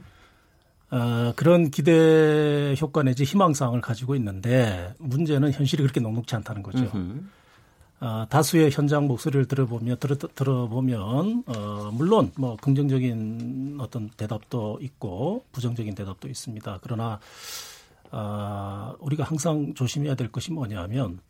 [0.96, 6.90] 어, 그런 기대 효과 내지 희망 사항을 가지고 있는데 문제는 현실이 그렇게 녹록지 않다는 거죠.
[8.02, 15.94] 어, 다수의 현장 목소리를 들어보면 들어, 들어보면 어, 물론 뭐 긍정적인 어떤 대답도 있고 부정적인
[15.94, 16.80] 대답도 있습니다.
[16.82, 17.20] 그러나
[18.10, 21.20] 어, 우리가 항상 조심해야 될 것이 뭐냐면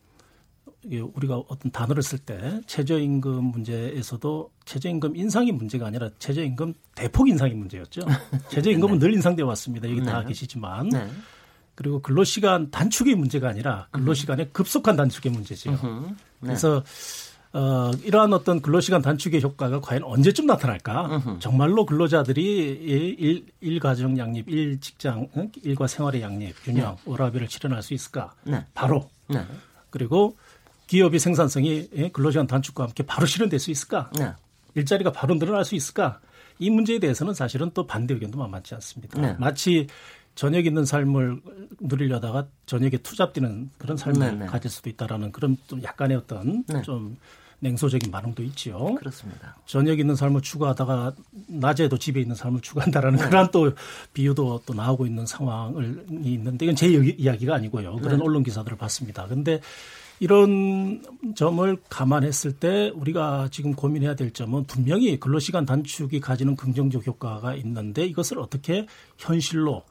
[0.85, 8.00] 우리가 어떤 단어를 쓸 때 최저임금 문제에서도 최저임금 인상이 문제가 아니라 최저임금 대폭 인상이 문제였죠.
[8.48, 9.06] 최저임금은 네.
[9.06, 9.90] 늘 인상되어 왔습니다.
[9.90, 10.06] 여기 네.
[10.06, 10.88] 다 계시지만.
[10.88, 11.06] 네.
[11.74, 15.72] 그리고 근로시간 단축이 문제가 아니라 근로시간의 급속한 단축의 문제지요.
[15.72, 16.14] 네.
[16.40, 16.82] 그래서
[17.54, 21.38] 어, 이러한 어떤 근로시간 단축의 효과가 과연 언제쯤 나타날까?
[21.38, 25.28] 정말로 근로자들이 일, 일 가정 양립, 일 직장,
[25.62, 27.02] 일과 생활의 양립, 균형, 네.
[27.04, 28.32] 워라밸을 실현할 수 있을까?
[28.44, 28.64] 네.
[28.74, 29.11] 바로.
[29.28, 29.44] 네.
[29.90, 30.37] 그리고
[30.87, 34.11] 기업의 생산성이 예, 근로시간 단축과 함께 바로 실현될 수 있을까?
[34.18, 34.32] 네.
[34.74, 36.20] 일자리가 바로 늘어날 수 있을까?
[36.58, 39.20] 이 문제에 대해서는 사실은 또 반대 의견도 만만치 않습니다.
[39.20, 39.37] 네.
[39.38, 39.87] 마치
[40.34, 41.40] 저녁 있는 삶을
[41.80, 44.38] 누리려다가 저녁에 투잡 뛰는 그런 삶을 네네.
[44.38, 44.46] 네.
[44.46, 46.82] 가질 수도 있다라는 그런 좀 약간의 어떤 네.
[46.82, 47.16] 좀
[47.60, 48.94] 냉소적인 반응도 있지요.
[48.96, 49.56] 그렇습니다.
[49.66, 51.14] 저녁 있는 삶을 추구하다가
[51.46, 53.24] 낮에도 집에 있는 삶을 추구한다라는 네.
[53.24, 53.72] 그런 또
[54.12, 57.96] 비유도 또 나오고 있는 상황을 있는데 이건 제 이야기가 아니고요.
[57.96, 58.24] 그런 네.
[58.24, 59.26] 언론 기사들을 봤습니다.
[59.26, 59.60] 근데
[60.18, 61.02] 이런
[61.34, 68.04] 점을 감안했을 때 우리가 지금 고민해야 될 점은 분명히 근로시간 단축이 가지는 긍정적 효과가 있는데
[68.06, 68.86] 이것을 어떻게
[69.18, 69.82] 현실로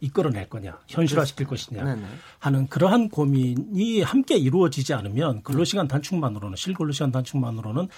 [0.00, 2.02] 이끌어낼 거냐, 현실화시킬 것이냐 네네.
[2.38, 7.88] 하는 그러한 고민이 함께 이루어지지 않으면 근로시간 단축만으로는 실근로시간 단축만으로는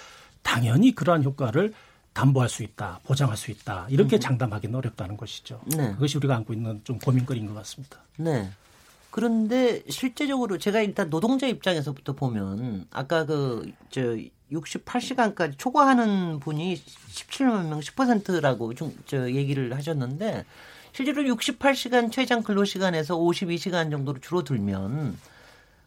[0.43, 1.73] 당연히 그러한 효과를
[2.13, 5.61] 담보할 수 있다, 보장할 수 있다 이렇게 장담하기는 어렵다는 것이죠.
[5.67, 5.93] 네.
[5.93, 7.99] 그것이 우리가 안고 있는 좀 고민거리인 것 같습니다.
[8.17, 8.51] 네.
[9.11, 14.17] 그런데 실제적으로 제가 일단 노동자 입장에서부터 보면 아까 그저
[14.51, 20.45] 68시간까지 초과하는 분이 17만 명 10%라고 좀 저 얘기를 하셨는데
[20.93, 25.17] 실제로 68시간 최장 근로시간에서 52시간 정도로 줄어들면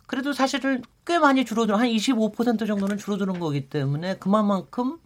[0.07, 4.97] 그래도 사실은 꽤 많이 줄어들어 한 25% 정도는 줄어드는 거기 때문에 그만큼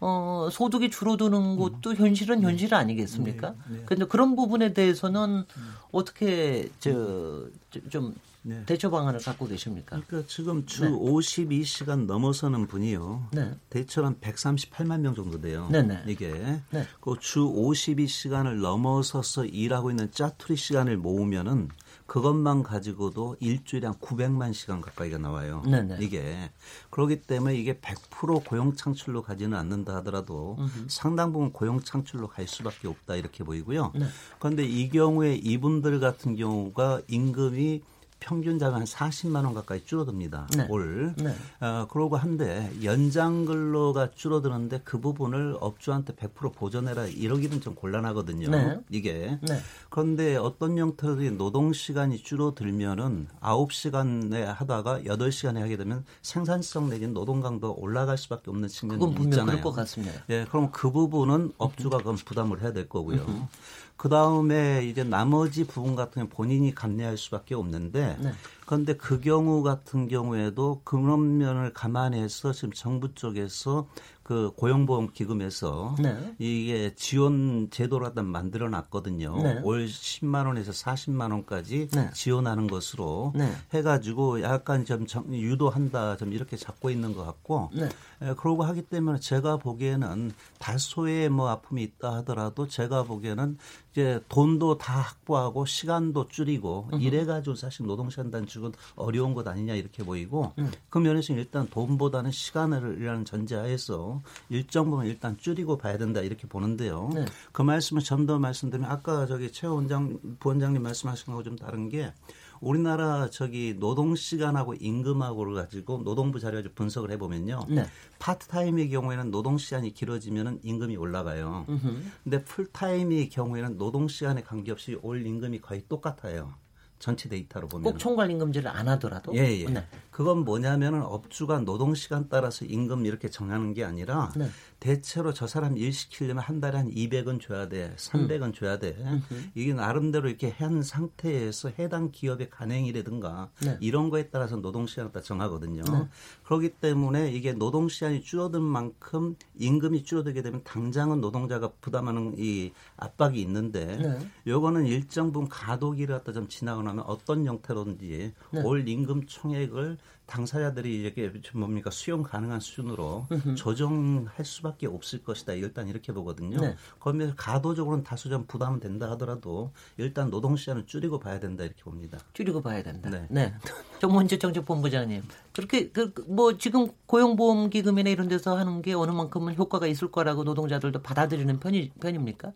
[0.00, 1.96] 어, 소득이 줄어드는 것도 음.
[1.96, 2.46] 현실은 네.
[2.46, 3.54] 현실 아니겠습니까?
[3.68, 3.82] 네, 네.
[3.86, 5.74] 그런데 그런 부분에 대해서는 음.
[5.92, 7.46] 어떻게 저,
[7.88, 8.14] 좀
[8.46, 8.62] 네.
[8.66, 10.00] 대처 방안을 갖고 계십니까?
[10.06, 10.90] 그러니까 지금 주 네.
[10.90, 13.28] 52시간 넘어서는 분이요.
[13.32, 13.40] 네.
[13.40, 15.66] 한 138만 명 정도 돼요.
[15.72, 16.04] 네네.
[16.04, 16.12] 네.
[16.12, 16.86] 이게 네.
[17.00, 21.70] 그주 52시간을 넘어서서 일하고 있는 짜투리 시간을 모으면은
[22.06, 25.62] 그것만 가지고도 일주일에 한 900만 시간 가까이가 나와요.
[25.66, 25.98] 네네.
[26.00, 26.50] 이게
[26.90, 30.86] 그렇기 때문에 이게 100% 고용 창출로 가지는 않는다 하더라도 으흠.
[30.88, 33.92] 상당 부분 고용 창출로 갈 수밖에 없다 이렇게 보이고요.
[33.94, 34.04] 네.
[34.38, 37.80] 그런데 이 경우에 이분들 같은 경우가 임금이
[38.24, 40.48] 평균 자면 한 40만 원 가까이 줄어듭니다.
[40.56, 40.66] 네.
[40.70, 41.14] 올.
[41.18, 41.34] 네.
[41.60, 48.48] 어, 그러고 한데 연장 근로가 줄어드는데 그 부분을 업주한테 100% 보전해라 이러기는 좀 곤란하거든요.
[48.48, 48.80] 네.
[48.88, 49.38] 이게.
[49.42, 49.60] 네.
[49.90, 57.78] 그런데 어떤 형태로 노동 시간이 줄어들면은 9시간에 하다가 8시간에 하게 되면 생산성 내지는 노동 강도가
[57.78, 59.44] 올라갈 수밖에 없는 측면이 있잖아요.
[59.44, 60.14] 그럴 것 같습니다.
[60.30, 63.48] 예, 그럼 그 부분은 업주가 그럼 부담을 해야 될 거고요.
[63.96, 68.32] 그 다음에 이제 나머지 부분 같은 경우 본인이 감내할 수밖에 없는데 네.
[68.66, 73.86] 그런데 그 경우 같은 경우에도 그런 면을 감안해서 지금 정부 쪽에서
[74.24, 76.34] 그 고용보험 기금에서 네.
[76.38, 79.36] 이게 지원 제도를 하다 만들어 놨거든요.
[79.42, 79.60] 네.
[79.62, 82.10] 올 10만 원에서 40만 원까지 네.
[82.14, 83.52] 지원하는 것으로 네.
[83.74, 87.84] 해가지고 약간 좀 유도한다 좀 이렇게 잡고 있는 것 같고 네.
[88.22, 93.58] 에, 그러고 하기 때문에 제가 보기에는 다소의 뭐 아픔이 있다 하더라도 제가 보기에는
[93.92, 100.02] 이제 돈도 다 확보하고 시간도 줄이고 이래가지고 사실 노동시간 단 축은 어려운 것 아니냐 이렇게
[100.02, 100.72] 보이고 음.
[100.88, 107.10] 그 면에서 일단 돈보다는 시간을 이라는 전제하에서 일정 부분 일단 줄이고 봐야 된다 이렇게 보는데요.
[107.14, 107.24] 네.
[107.52, 112.12] 그 말씀을 좀 더 말씀드리면 아까 저기 최 원장 부원장님 말씀하신 거하고 좀 다른 게
[112.60, 117.66] 우리나라 저기 노동 시간하고 임금하고를 가지고 노동부 자료를 분석을 해보면요.
[117.68, 117.84] 네.
[118.18, 121.66] 파트타임의 경우에는 노동 시간이 길어지면 임금이 올라가요.
[121.68, 122.02] 음흠.
[122.22, 126.54] 근데 풀타임의 경우에는 노동 시간에 관계없이 올 임금이 거의 똑같아요.
[126.98, 129.66] 전체 데이터로 보면 꼭 총괄 임금제를 안 하더라도 예, 예.
[129.66, 129.86] 네.
[130.10, 134.48] 그건 뭐냐면은 업주가 노동 시간 따라서 임금 이렇게 정하는 게 아니라 네.
[134.78, 138.52] 대체로 저 사람 일 시키려면 한 달에 한 200은 줘야 돼, 300은 음.
[138.52, 138.96] 줘야 돼.
[138.98, 139.50] 음흠.
[139.54, 143.76] 이게 나름대로 이렇게 한 상태에서 해당 기업의 간행이라든가 네.
[143.80, 145.82] 이런 거에 따라서 노동 시간을 다 정하거든요.
[145.82, 146.08] 네.
[146.44, 153.40] 그렇기 때문에 이게 노동 시간이 줄어든 만큼 임금이 줄어들게 되면 당장은 노동자가 부담하는 이 압박이
[153.40, 154.18] 있는데 네.
[154.46, 158.62] 요거는 일정 부분 가도기를 갖다 좀 지나고 나면 어떤 형태로든지 네.
[158.62, 163.26] 올 임금 총액을 당사자들이 이렇게 뭡니까 수용 가능한 수준으로
[163.56, 165.52] 조정할 수밖에 없을 것이다.
[165.52, 166.60] 일단 이렇게 보거든요.
[166.60, 166.76] 네.
[166.98, 172.18] 그러면 가도적으로는 다소 좀 부담은 된다 하더라도 일단 노동 시간을 줄이고 봐야 된다 이렇게 봅니다.
[172.32, 173.10] 줄이고 봐야 된다.
[173.10, 173.26] 네.
[173.28, 173.54] 네.
[174.00, 179.86] 정문재 정책본부장님 그렇게 그, 그, 뭐 지금 고용보험기금이나 이런 데서 하는 게 어느 만큼은 효과가
[179.86, 182.52] 있을 거라고 노동자들도 받아들이는 편이 편입니까?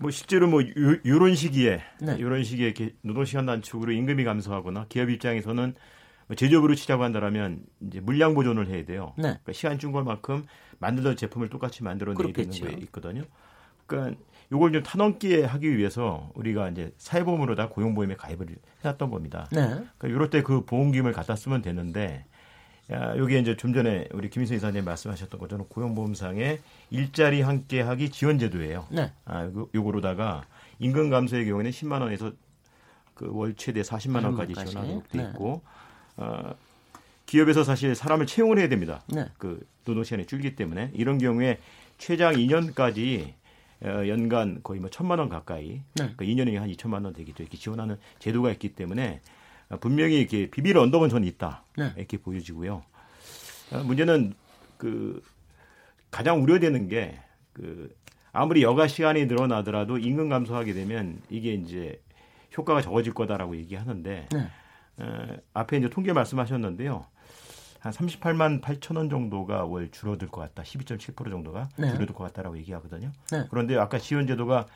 [0.00, 0.68] 뭐 실제로 뭐 요,
[1.04, 2.16] 요런 시기에 네.
[2.18, 5.74] 이런 시기에 이렇게 노동 시간 단축으로 임금이 감소하거나 기업 입장에서는
[6.28, 9.12] 뭐 제조업으로 치자고 한다면 이제 물량 보존을 해야 돼요.
[9.16, 9.22] 네.
[9.22, 10.44] 그러니까 시간 준 것만큼
[10.78, 13.22] 만들던 제품을 똑같이 만들어내야 되는 게 있거든요.
[13.86, 14.16] 그러니까
[14.52, 18.46] 요걸 좀 타넘기에 하기 위해서 우리가 이제 사회보험으로 다 고용보험에 가입을
[18.84, 19.48] 해놨던 겁니다.
[19.50, 19.66] 네.
[19.66, 22.37] 그러니까 이럴 때 그 보험금을 갖다 쓰면 되는데 야,
[22.90, 28.86] 여기 이제 좀 전에 우리 김희선 이사님 말씀하셨던 것처럼 고용보험상의 일자리 함께하기 지원제도예요.
[28.90, 29.12] 네.
[29.26, 30.44] 아, 요, 요거로다가
[30.78, 32.32] 임금 감소의 경우에는 10만 원에서
[33.14, 35.28] 그 월 최대 40만 원까지 지원하도록 돼 네.
[35.28, 35.60] 있고
[36.16, 36.24] 네.
[36.24, 36.54] 어,
[37.26, 39.02] 기업에서 사실 사람을 채용을 해야 됩니다.
[39.08, 39.26] 네.
[39.38, 41.58] 그 노동 시간이 줄기 때문에 이런 경우에
[41.98, 43.34] 최장 2년까지
[43.82, 46.14] 어, 연간 거의 뭐 천만 원 가까이 네.
[46.16, 49.30] 그 2년에 한 2천만 원 되기도 이렇게 지원하는 제도가 있기 때문에 어,
[49.76, 51.92] 분명히 이렇게 비빌 언덕은 전 있다 네.
[51.96, 52.82] 이렇게 보여지고요.
[53.72, 54.32] 어, 문제는
[54.78, 55.22] 그
[56.10, 57.20] 가장 우려되는 게
[57.58, 57.92] 그
[58.32, 62.00] 아무리 여가 시간이 늘어나더라도 임금 감소하게 되면 이게 이제
[62.56, 64.38] 효과가 적어질 거다라고 얘기하는데 네.
[65.00, 67.04] 에, 앞에 이제 통계 말씀하셨는데요.
[67.80, 70.62] 한 38만 8천 원 정도가 월 줄어들 것 같다.
[70.62, 71.88] 12.7% 정도가 네.
[71.90, 73.10] 줄어들 것 같다라고 얘기하거든요.
[73.32, 73.46] 네.
[73.50, 74.66] 그런데 아까 지원 제도가 아,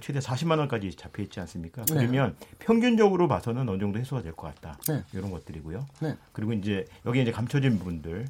[0.00, 1.84] 최대 40만 원까지 잡혀 있지 않습니까?
[1.86, 1.94] 네.
[1.94, 4.78] 그러면 평균적으로 봐서는 어느 정도 해소가 될 것 같다.
[4.88, 5.02] 네.
[5.12, 5.86] 이런 것들이고요.
[6.02, 6.16] 네.
[6.32, 8.26] 그리고 이제 여기 이제 감춰진 부분들,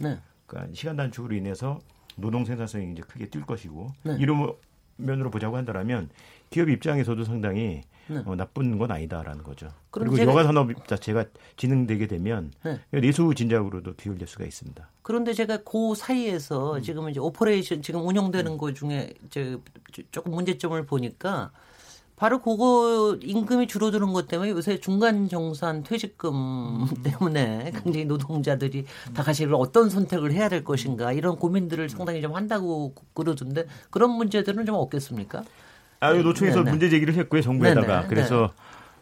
[0.46, 1.80] 그러니까 시간 단축으로 인해서
[2.16, 4.52] 노동 생산성이 이제 크게 뛸 것이고 이런
[4.96, 6.10] 면으로 보자고 한다면
[6.50, 8.22] 기업 입장에서도 상당히 네.
[8.24, 9.68] 어, 나쁜 건 아니다라는 거죠.
[9.90, 10.32] 그리고 제가...
[10.32, 11.24] 여가 산업 자체가
[11.56, 12.80] 진행되게 되면 네.
[13.00, 14.88] 내수 진작으로도 기여될 수가 있습니다.
[15.02, 16.82] 그런데 제가 그 사이에서 음.
[16.82, 18.58] 지금 이제 operation 지금 운영되는 음.
[18.58, 19.58] 것 중에 저,
[20.10, 21.50] 조금 문제점을 보니까
[22.20, 26.86] 바로 그거 임금이 줄어드는 것 때문에 요새 중간 정산 퇴직금 음.
[27.02, 28.84] 때문에 굉장히 노동자들이
[29.14, 34.66] 다 같이 어떤 선택을 해야 될 것인가 이런 고민들을 상당히 좀 한다고 그러던데 그런 문제들은
[34.66, 35.44] 좀 없겠습니까?
[36.00, 36.70] 아, 노총에서 네네.
[36.70, 37.96] 문제 제기를 했고요, 정부에다가.
[37.96, 38.08] 네네.
[38.08, 38.52] 그래서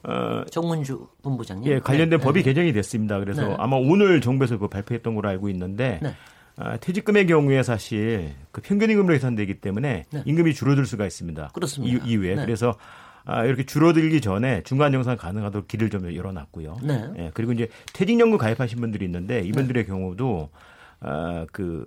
[0.05, 0.13] 네.
[0.13, 1.71] 어, 정문주 본부장님.
[1.71, 2.25] 예, 관련된 네.
[2.25, 3.19] 법이 개정이 됐습니다.
[3.19, 3.57] 그래서 네.
[3.59, 6.15] 아마 오늘 정부에서 그 발표했던 걸로 알고 있는데 네.
[6.57, 10.23] 아, 퇴직금의 경우에 사실 그 평균 임금으로 계산되기 때문에 네.
[10.25, 11.51] 임금이 줄어들 수가 있습니다.
[11.55, 12.05] 그렇습니다.
[12.05, 12.45] 이, 이후에 네.
[12.45, 12.75] 그래서
[13.25, 16.79] 아, 이렇게 줄어들기 전에 중간 정산 가능하도록 길을 좀 열어놨고요.
[16.83, 17.11] 네.
[17.19, 20.49] 예, 그리고 이제 퇴직연금 가입하신 분들이 있는데 이분들의 경우도
[21.01, 21.87] 아, 그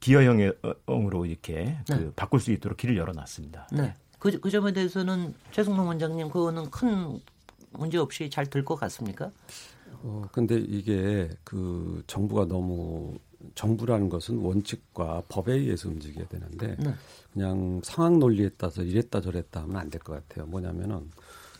[0.00, 3.68] 기여형으로 이렇게 그 바꿀 수 있도록 길을 열어놨습니다.
[3.72, 3.94] 네.
[4.24, 7.20] 그, 그 점에 대해서는 최승long 원장님 그거는 큰
[7.72, 9.30] 문제 없이 잘 될 것 같습니까?
[10.02, 13.18] 어 근데 이게 그 정부가 너무
[13.54, 16.94] 정부라는 것은 원칙과 법에 의해서 움직여야 되는데 네.
[17.34, 20.46] 그냥 상황 논리에 따라서 이랬다 저랬다 하면 안 될 것 같아요.
[20.46, 21.10] 뭐냐면은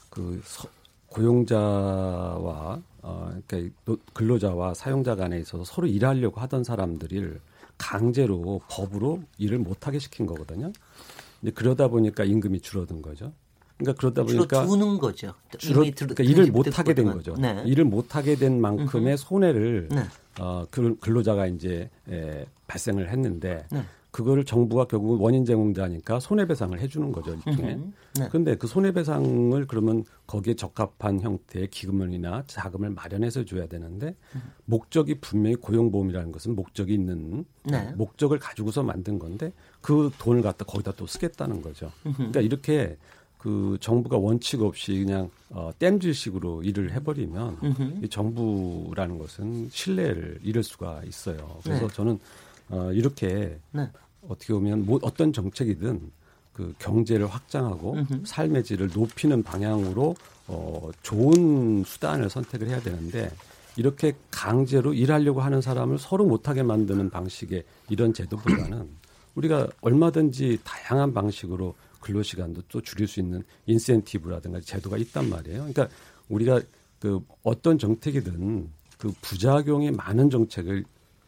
[0.09, 0.66] 그 서,
[1.09, 7.40] 고용자와 어 그러니까 근로자와 사용자 간에 있어서 서로 일하려고 하던 사람들을
[7.77, 10.72] 강제로 법으로 일을 못하게 시킨 거거든요.
[11.44, 13.35] 이제 그러다 보니까 임금이 줄어든 거죠.
[13.76, 15.35] 그러니까 그러다 보니까 줄어드는 거죠.
[15.59, 17.35] 줄어, 그러니까 일을 못 하게 된 거죠.
[17.38, 17.62] 네.
[17.66, 20.04] 일을 못 하게 된 만큼의 손해를 네.
[20.40, 23.85] 어, 근로자가 이제 에, 발생을 했는데 네.
[24.14, 27.81] 그거를 정부가 결국은 원인 제공자니까 손해배상을 해주는 거죠 일종의.
[28.20, 28.29] 네.
[28.29, 34.42] 그런데 그 손해배상을 그러면 거기에 적합한 형태의 기금이나 자금을 마련해서 줘야 되는데 음.
[34.66, 37.92] 목적이 분명히 고용보험이라는 것은 목적이 있는 네.
[37.96, 41.90] 목적을 가지고서 만든 건데 그 돈을 갖다 거기다 또 쓰겠다는 거죠.
[42.05, 42.96] 그러니까 이렇게
[43.37, 51.03] 그 정부가 원칙 없이 그냥 어, 땜질식으로 일을 해버리면 이 정부라는 것은 신뢰를 잃을 수가
[51.05, 51.59] 있어요.
[51.64, 51.94] 그래서 네.
[51.94, 52.20] 저는
[52.68, 53.88] 어, 이렇게 네.
[54.29, 56.11] 어떻게 보면 뭐 어떤 정책이든
[56.53, 58.22] 그 경제를 확장하고 음흠.
[58.24, 60.14] 삶의 질을 높이는 방향으로
[60.46, 63.31] 어, 좋은 수단을 선택을 해야 되는데
[63.77, 68.88] 이렇게 강제로 일하려고 하는 사람을 서로 못하게 만드는 방식의 이런 제도보다는
[69.35, 75.59] 우리가 얼마든지 다양한 방식으로 근로시간도 또 줄일 수 있는 인센티브라든가 제도가 있단 말이에요.
[75.59, 75.88] 그러니까
[76.29, 76.61] 우리가
[77.00, 80.85] 그 어떤 정책이든 그 부작용이 많은 정책을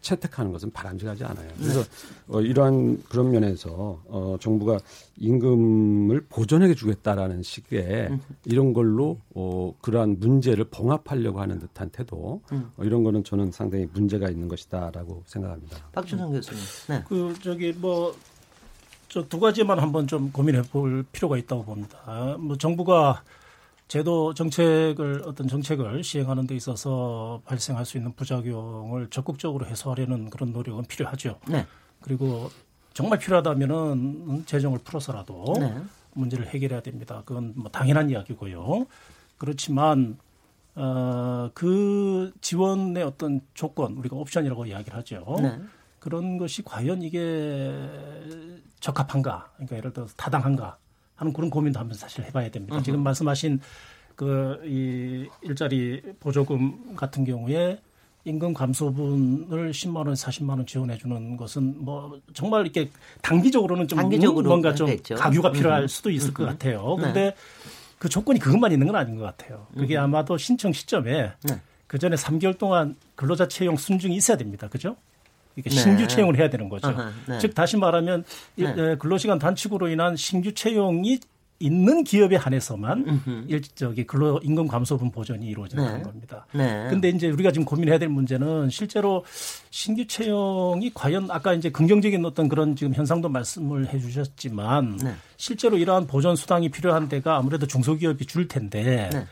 [0.06, 1.48] 채택하는 것은 바람직하지 않아요.
[1.58, 1.88] 그래서 네.
[2.28, 4.78] 어, 이러한 그런 면에서 어, 정부가
[5.18, 8.20] 임금을 보존해 주겠다라는 식의 음.
[8.44, 12.70] 이런 걸로 어, 그러한 문제를 봉합하려고 하는 듯한 태도 음.
[12.76, 15.78] 어, 이런 거는 저는 상당히 문제가 있는 것이다라고 생각합니다.
[15.92, 16.62] 박준성 교수님.
[16.88, 17.04] 네.
[17.08, 18.14] 그 저기 뭐.
[19.08, 22.36] 저 두 가지만 한번 좀 고민해 볼 필요가 있다고 봅니다.
[22.40, 23.22] 뭐 정부가
[23.88, 30.84] 제도 정책을 어떤 정책을 시행하는 데 있어서 발생할 수 있는 부작용을 적극적으로 해소하려는 그런 노력은
[30.86, 31.38] 필요하죠.
[31.48, 31.66] 네.
[32.00, 32.50] 그리고
[32.92, 35.82] 정말 필요하다면은 재정을 풀어서라도 네.
[36.14, 37.22] 문제를 해결해야 됩니다.
[37.24, 38.86] 그건 뭐 당연한 이야기고요.
[39.38, 40.18] 그렇지만
[40.74, 45.36] 어, 그 지원의 어떤 조건 우리가 옵션이라고 이야기를 하죠.
[45.40, 45.60] 네.
[46.00, 47.72] 그런 것이 과연 이게
[48.80, 49.50] 적합한가?
[49.54, 50.76] 그러니까 예를 들어서 타당한가?
[51.16, 52.80] 하는 그런 고민도 한번 사실 해봐야 됩니다.
[52.82, 53.60] 지금 말씀하신
[54.14, 57.78] 그 이 일자리 보조금 같은 경우에
[58.24, 62.90] 임금 감소분을 10만 원, 40만 원 지원해 주는 것은 뭐 정말 이렇게
[63.22, 65.14] 단기적으로는 좀 단기적으로 뭔가 좀 했죠.
[65.14, 65.86] 가규가 필요할 음.
[65.86, 66.34] 수도 있을 음.
[66.34, 66.96] 것 같아요.
[66.98, 67.04] 네.
[67.04, 67.34] 근데 네.
[67.98, 69.68] 그 조건이 그것만 있는 건 아닌 것 같아요.
[69.74, 70.02] 그게 음.
[70.02, 71.60] 아마도 신청 시점에 네.
[71.86, 74.68] 그 전에 3개월 동안 근로자 채용 순증이 있어야 됩니다.
[74.68, 74.96] 그죠?
[75.56, 75.76] 이게 네.
[75.76, 76.94] 신규 채용을 해야 되는 거죠.
[77.26, 77.38] 네.
[77.38, 78.24] 즉 다시 말하면
[78.56, 78.96] 네.
[78.98, 81.18] 근로시간 단축으로 인한 신규 채용이
[81.58, 86.02] 있는 기업에 한해서만 일적이 근로 임금 감소분 보전이 이루어진다는 네.
[86.02, 86.46] 겁니다.
[86.52, 86.86] 네.
[86.90, 89.24] 근데 이제 우리가 지금 고민해야 될 문제는 실제로
[89.70, 95.14] 신규 채용이 과연 아까 이제 긍정적인 어떤 그런 지금 현상도 말씀을 해 주셨지만 네.
[95.38, 99.26] 실제로 이러한 보전 수당이 필요한 데가 아무래도 중소기업이 줄 텐데 네.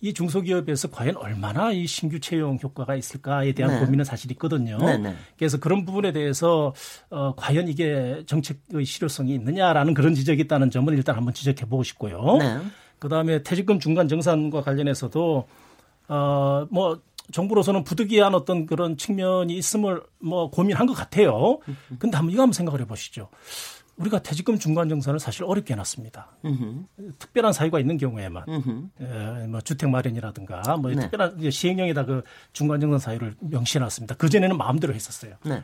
[0.00, 3.80] 이 중소기업에서 과연 얼마나 이 신규 채용 효과가 있을까에 대한 네.
[3.80, 4.78] 고민은 사실 있거든요.
[4.78, 5.14] 네, 네.
[5.36, 6.72] 그래서 그런 부분에 대해서
[7.10, 12.36] 어, 과연 이게 정책의 실효성이 있느냐라는 그런 지적이 있다는 점은 일단 한번 지적해 보고 싶고요.
[12.38, 12.58] 네.
[12.98, 15.46] 그다음에 퇴직금 중간 정산과 관련해서도
[16.08, 17.00] 어, 뭐
[17.32, 21.58] 정부로서는 부득이한 어떤 그런 측면이 있음을 뭐 고민한 것 같아요.
[21.98, 23.28] 근데 한번 이거 한번 생각을 해 보시죠.
[24.00, 26.36] 우리가 퇴직금 중간 정산을 사실 어렵게 해놨습니다.
[26.44, 26.86] 으흠.
[27.18, 31.02] 특별한 사유가 있는 경우에만 에, 예, 뭐 주택 마련이라든가 뭐 네.
[31.02, 32.22] 특별한 시행령에다 그
[32.52, 34.14] 중간 정산 사유를 명시해놨습니다.
[34.16, 35.34] 그 전에는 마음대로 했었어요.
[35.44, 35.62] 네.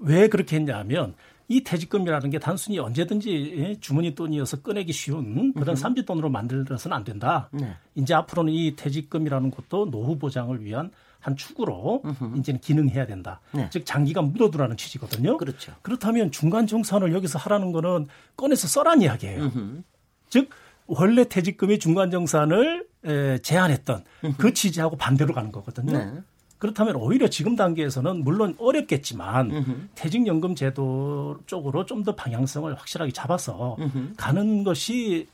[0.00, 1.14] 왜 그렇게 했냐면
[1.48, 7.04] 이 퇴직금이라는 게 단순히 언제든지 예, 주머니 돈이어서 꺼내기 쉬운 그런 삼지 돈으로 만들어서는 안
[7.04, 7.48] 된다.
[7.52, 7.74] 네.
[7.94, 10.90] 이제 앞으로는 이 퇴직금이라는 것도 노후 보장을 위한
[11.20, 12.36] 한 축으로 으흠.
[12.38, 13.40] 이제는 기능해야 된다.
[13.52, 13.68] 네.
[13.70, 15.36] 즉 장기간 묻어두라는 취지거든요.
[15.36, 15.72] 그렇죠.
[15.82, 18.06] 그렇다면 중간 정산을 여기서 하라는 거는
[18.36, 19.42] 꺼내서 써란 이야기예요.
[19.44, 19.84] 으흠.
[20.30, 20.50] 즉
[20.86, 24.34] 원래 퇴직금의 중간 정산을 에, 제한했던 으흠.
[24.38, 25.98] 그 취지하고 반대로 가는 거거든요.
[25.98, 26.12] 네.
[26.58, 33.76] 그렇다면 오히려 지금 단계에서는 물론 어렵겠지만 퇴직연금 제도 쪽으로 좀 더 방향성을 확실하게 잡아서
[34.16, 35.28] 가는 것이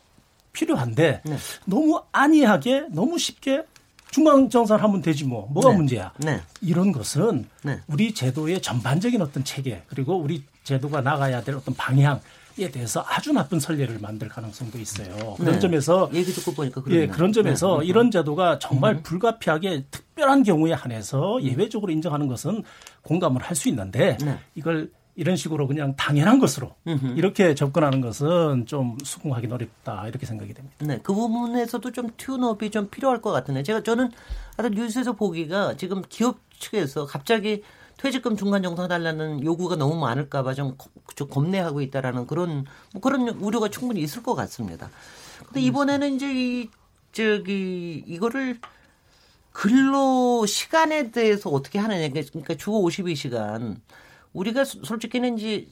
[0.53, 1.37] 필요한데 네.
[1.65, 3.65] 너무 안이하게 너무 쉽게
[4.15, 5.77] 중앙정산 하면 되지 뭐 뭐가 네.
[5.77, 6.13] 문제야?
[6.19, 6.41] 네.
[6.61, 7.81] 이런 것은 네.
[7.89, 12.21] 우리 제도의 전반적인 어떤 체계 그리고 우리 제도가 나가야 될 어떤 방향
[12.57, 15.35] 에 대해서 아주 나쁜 선례를 만들 가능성도 있어요.
[15.35, 15.59] 그런 네.
[15.59, 17.03] 점에서 얘기 듣고 보니까 그러네요.
[17.03, 17.87] 예, 그런 점에서 네.
[17.87, 19.03] 이런 제도가 정말 음.
[19.03, 22.63] 불가피하게 특별한 경우에 한해서 예외적으로 인정하는 것은
[23.03, 24.39] 공감을 할 수 있는데 네.
[24.55, 27.15] 이걸 이런 식으로 그냥 당연한 것으로 음흠.
[27.17, 30.77] 이렇게 접근하는 것은 좀 수긍하기 어렵다 이렇게 생각이 됩니다.
[30.81, 34.11] 네, 그 부분에서도 좀 튜업이 좀 필요할 것 같은데 제가 저는
[34.57, 37.63] 하여튼 뉴스에서 보기가 지금 기업 측에서 갑자기
[37.97, 40.77] 퇴직금 중간 정산 달라는 요구가 너무 많을까봐 좀,
[41.15, 44.91] 좀 겁내하고 있다라는 그런 뭐 그런 우려가 충분히 있을 것 같습니다.
[45.47, 46.71] 근데 이번에는 이제 이
[47.13, 48.59] 저기 이거를
[49.53, 53.77] 근로 시간에 대해서 어떻게 하느냐 그러니까 주 52시간
[54.35, 55.67] 우리가 솔직히는 이제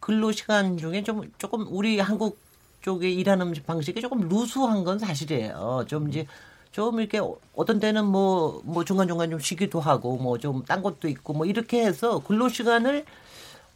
[0.00, 2.38] 근로 시간 중에 좀 조금 우리 한국
[2.82, 5.84] 쪽에 일하는 방식이 조금 루수한 건 사실이에요.
[5.88, 6.26] 좀 이제
[6.72, 7.20] 좀 이렇게
[7.54, 11.46] 어떤 때는 뭐, 뭐 중간 중간 좀 쉬기도 하고 뭐 좀 딴 것도 있고 뭐
[11.46, 13.04] 이렇게 해서 근로 시간을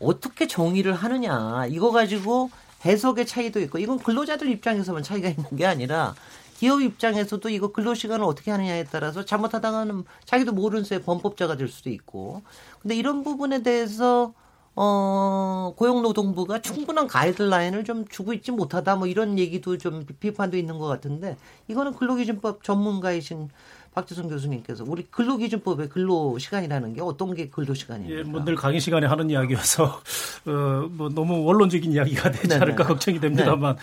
[0.00, 1.66] 어떻게 정의를 하느냐.
[1.66, 2.50] 이거 가지고
[2.84, 6.14] 해석의 차이도 있고 이건 근로자들 입장에서만 차이가 있는 게 아니라
[6.58, 11.88] 기업 입장에서도 이거 근로 시간을 어떻게 하느냐에 따라서 잘못하다가는 자기도 모르는 새에 범법자가 될 수도
[11.88, 12.42] 있고.
[12.80, 14.34] 근데 이런 부분에 대해서
[14.74, 20.86] 어, 고용노동부가 충분한 가이드라인을 좀 주고 있지 못하다 뭐 이런 얘기도 좀 비판도 있는 것
[20.86, 21.36] 같은데
[21.68, 23.50] 이거는 근로기준법 전문가이신
[23.94, 28.18] 박지성 교수님께서 우리 근로기준법의 근로시간이라는 게 어떤 게 근로시간이에요?
[28.18, 29.84] 예, 뭐늘 강의 시간에 하는 이야기여서
[30.46, 32.62] 어, 뭐 너무 원론적인 이야기가 되지 네네.
[32.62, 33.82] 않을까 걱정이 됩니다만 네.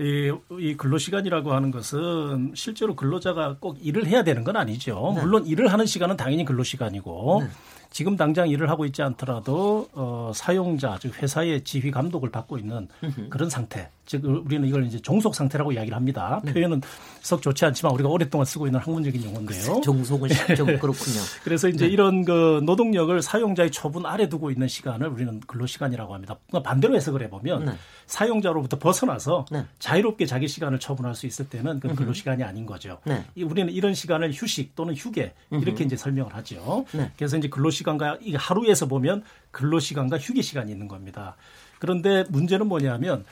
[0.00, 5.12] 이, 이 근로시간이라고 하는 것은 실제로 근로자가 꼭 일을 해야 되는 건 아니죠.
[5.14, 5.22] 네.
[5.22, 7.50] 물론 일을 하는 시간은 당연히 근로시간이고 네.
[7.90, 12.88] 지금 당장 일을 하고 있지 않더라도 어, 사용자 즉 회사의 지휘 감독을 받고 있는
[13.28, 13.90] 그런 상태.
[14.10, 16.40] 즉 우리는 이걸 이제 종속 상태라고 이야기를 합니다.
[16.42, 16.52] 네.
[16.52, 16.82] 표현은
[17.20, 19.80] 썩 좋지 않지만 우리가 오랫동안 쓰고 있는 학문적인 용어인데요.
[19.82, 21.20] 종속은 좀 그렇군요.
[21.44, 21.92] 그래서 이제 네.
[21.92, 26.36] 이런 그 노동력을 사용자의 처분 아래 두고 있는 시간을 우리는 근로 시간이라고 합니다.
[26.48, 27.72] 그러니까 반대로 해석을 해보면 네.
[28.06, 29.64] 사용자로부터 벗어나서 네.
[29.78, 32.98] 자유롭게 자기 시간을 처분할 수 있을 때는 그 근로 시간이 아닌 거죠.
[33.04, 33.24] 네.
[33.40, 36.84] 우리는 이런 시간을 휴식 또는 휴게 이렇게 이제 설명을 하죠.
[36.90, 37.12] 네.
[37.16, 41.36] 그래서 이제 근로 시간과 이 하루에서 보면 근로 시간과 휴게 시간이 있는 겁니다.
[41.78, 43.24] 그런데 문제는 뭐냐면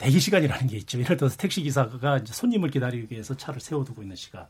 [0.00, 0.98] 대기 시간이라는 게 있죠.
[0.98, 4.46] 예를 들어서 택시 기사가 손님을 기다리기 위해서 차를 세워두고 있는 시간.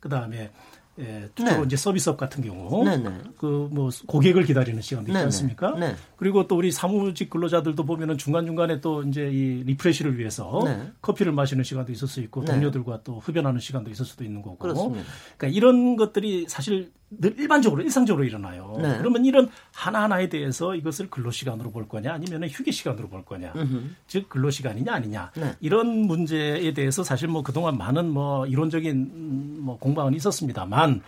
[0.00, 0.50] 그 다음에
[0.98, 1.62] 예, 주로 네.
[1.66, 3.10] 이제 서비스업 같은 경우 네, 네.
[3.36, 5.24] 그뭐 고객을 기다리는 시간도 있지 네, 네.
[5.24, 5.72] 않습니까?
[5.72, 5.96] 네.
[6.16, 10.62] 그리고 또 우리 사무직 근로자들도 보면은 중간 중간에 또 이제 이 refresh를 위해서
[11.02, 14.56] 커피를 마시는 시간도 있을 수 있고 동료들과 또 흡연하는 시간도 있을 수도 있는 거고.
[14.58, 15.04] 그렇습니다.
[15.36, 18.74] 그러니까 이런 것들이 사실 늘 일반적으로 일상적으로 일어나요.
[18.80, 18.98] 네.
[18.98, 23.52] 그러면 이런 하나하나에 대해서 이것을 근로 시간으로 볼 거냐 아니면 휴게 시간으로 볼 거냐.
[23.54, 23.96] 으흠.
[24.06, 25.32] 즉 근로 시간이냐 아니냐.
[25.36, 25.54] 네.
[25.60, 31.02] 이런 문제에 대해서 사실 뭐 그동안 많은 뭐 이론적인 뭐 공방은 있었습니다만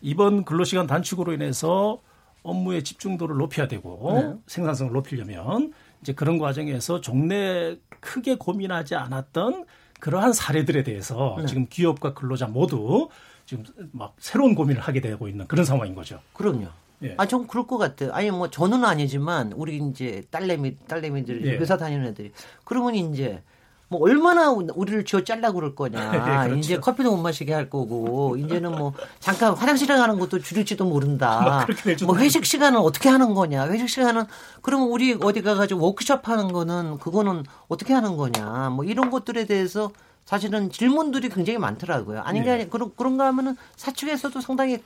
[0.00, 2.00] 이번 근로 시간 단축으로 인해서
[2.42, 4.34] 업무의 집중도를 높여야 되고 네.
[4.46, 9.64] 생산성을 높이려면 이제 그런 과정에서 종래 크게 고민하지 않았던
[10.00, 11.46] 그러한 사례들에 대해서 네.
[11.46, 13.08] 지금 기업과 근로자 모두
[13.46, 16.20] 지금 막 새로운 고민을 하게 되고 있는 그런 상황인 거죠.
[16.32, 16.66] 그럼요.
[17.04, 17.14] 예.
[17.18, 18.12] 아, 전 그럴 것 같아요.
[18.12, 21.50] 아니, 뭐, 저는 아니지만, 우리 이제 딸내미, 딸내미들, 예.
[21.58, 22.32] 회사 다니는 애들이.
[22.64, 23.42] 그러면 이제,
[23.88, 25.98] 뭐, 얼마나 우리를 쥐어 잘라 그럴 거냐.
[26.14, 26.54] 예, 그렇죠.
[26.56, 31.66] 이제 커피도 못 마시게 할 거고, 이제는 뭐, 잠깐 화장실에 가는 것도 줄일지도 모른다.
[32.06, 33.66] 뭐, 회식 시간은 어떻게 하는 거냐.
[33.66, 34.24] 회식 시간은,
[34.62, 38.70] 그러면 우리 어디 가가지고 워크숍 하는 거는, 그거는 어떻게 하는 거냐.
[38.70, 39.90] 뭐, 이런 것들에 대해서
[40.24, 42.20] 사실은 질문들이 굉장히 많더라고요.
[42.20, 42.66] 아닌가 네.
[42.68, 44.78] 그런 그런가 하면은 사측에서도 상당히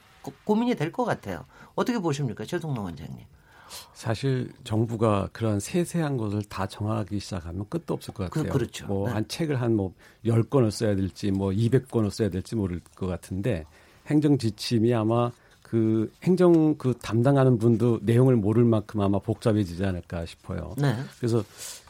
[0.44, 1.44] 고, 민이 될 것 같아요.
[1.74, 3.24] 어떻게 보십니까, 최동로 원장님?
[3.94, 8.52] 사실 정부가 그런 세세한 것을 다 정하기 시작하면 끝도 없을 것 그, 같아요.
[8.52, 9.28] 그, 렇죠 뭐한 네.
[9.28, 9.92] 책을 한 뭐
[10.24, 13.64] 10권을 써야 될지 뭐 200권을 써야 될지 모를 것 같은데
[14.06, 15.30] 행정 지침이 아마
[15.62, 20.74] 그 행정 그 담당하는 분도 내용을 모를 만큼 아마 복잡해지지 않을까 싶어요.
[20.78, 20.94] 네.
[21.18, 21.42] 그래서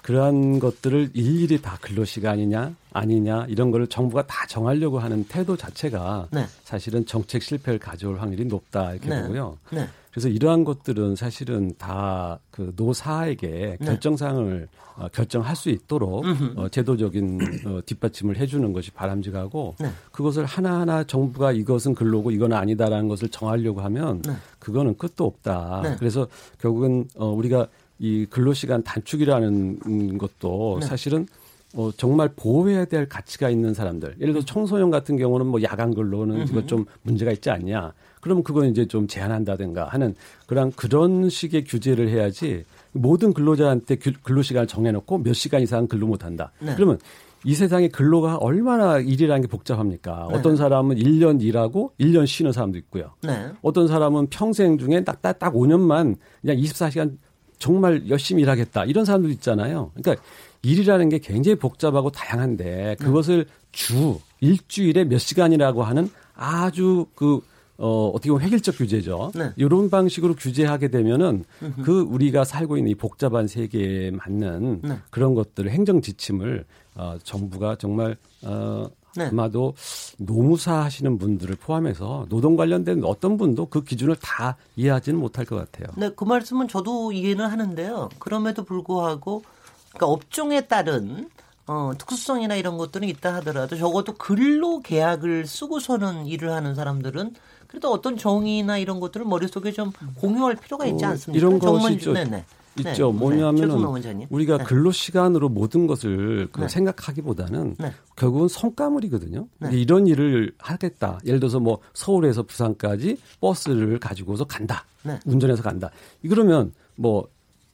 [0.06, 6.28] 그러한 것들을 일일이 다 근로 시간이냐 아니냐 이런 거를 정부가 다 정하려고 하는 태도 자체가
[6.30, 6.46] 네.
[6.62, 9.22] 사실은 정책 실패를 가져올 확률이 높다 이렇게 네.
[9.22, 9.58] 보고요.
[9.72, 9.88] 네.
[10.12, 13.86] 그래서 이러한 것들은 사실은 다 그 노사에게 네.
[13.86, 16.24] 결정상을 어, 결정할 수 있도록
[16.56, 19.90] 어, 제도적인 어, 뒷받침을 해주는 것이 바람직하고 네.
[20.10, 24.32] 그것을 하나하나 정부가 이것은 근로고 이건 아니다라는 것을 정하려고 하면 네.
[24.58, 25.82] 그거는 끝도 없다.
[25.84, 25.96] 네.
[25.98, 26.26] 그래서
[26.58, 27.68] 결국은 어, 우리가
[27.98, 30.86] 이 근로시간 단축이라는 것도 네.
[30.86, 31.26] 사실은
[31.74, 34.16] 어, 정말 보호해야 될 가치가 있는 사람들.
[34.20, 37.92] 예를 들어 청소년 같은 경우는 뭐 야간 근로는 이거 좀 문제가 있지 않냐.
[38.20, 40.14] 그러면 그건 이제 좀 제한한다든가 하는
[40.46, 46.50] 그런 그런 식의 규제를 해야지 모든 근로자한테 근로시간을 정해놓고 몇 시간 이상 근로 못한다.
[46.60, 46.74] 네.
[46.74, 46.98] 그러면
[47.44, 50.28] 이 세상에 근로가 얼마나 일이라는 게 복잡합니까?
[50.30, 50.36] 네.
[50.36, 53.12] 어떤 사람은 1년 일하고 1년 쉬는 사람도 있고요.
[53.22, 53.50] 네.
[53.62, 57.18] 어떤 사람은 평생 중에 딱, 딱, 딱 5년만 그냥 24시간
[57.58, 59.90] 정말 열심히 일하겠다 이런 사람도 있잖아요.
[59.94, 60.22] 그러니까
[60.62, 67.40] 일이라는 게 굉장히 복잡하고 다양한데 그것을 주 일주일에 몇 시간이라고 하는 아주 그
[67.78, 69.32] 어, 어떻게 보면 획일적 규제죠.
[69.34, 69.50] 네.
[69.56, 71.44] 이런 방식으로 규제하게 되면은
[71.82, 74.98] 그 우리가 살고 있는 이 복잡한 세계에 맞는 네.
[75.10, 79.26] 그런 것들을 행정 지침을 어, 정부가 정말 어, 네.
[79.26, 79.74] 아마도
[80.18, 85.88] 노무사 하시는 분들을 포함해서 노동 관련된 어떤 분도 그 기준을 다 이해하지는 못할 것 같아요.
[85.96, 88.10] 네, 그 말씀은 저도 이해는 하는데요.
[88.18, 89.42] 그럼에도 불구하고
[89.90, 91.28] 그러니까 업종에 따른
[91.66, 97.34] 어, 특수성이나 이런 것들은 있다 하더라도 적어도 근로 계약을 쓰고서는 일을 하는 사람들은
[97.66, 101.44] 그래도 어떤 정의나 이런 것들을 머릿속에 좀 공유할 필요가 있지 어, 않습니까?
[101.44, 102.44] 어, 이런 것이 죠 네네.
[102.78, 103.12] 있죠.
[103.12, 103.18] 네.
[103.18, 104.26] 뭐냐면은 네.
[104.30, 104.64] 우리가 네.
[104.64, 106.68] 근로 시간으로 모든 것을 그 네.
[106.68, 107.92] 생각하기보다는 네.
[108.16, 109.46] 결국은 성과물이거든요.
[109.60, 109.70] 네.
[109.72, 111.18] 이런 일을 하겠다.
[111.24, 114.84] 예를 들어서 뭐 서울에서 부산까지 버스를 가지고서 간다.
[115.24, 115.90] 운전해서 간다.
[116.22, 117.28] 이러면 뭐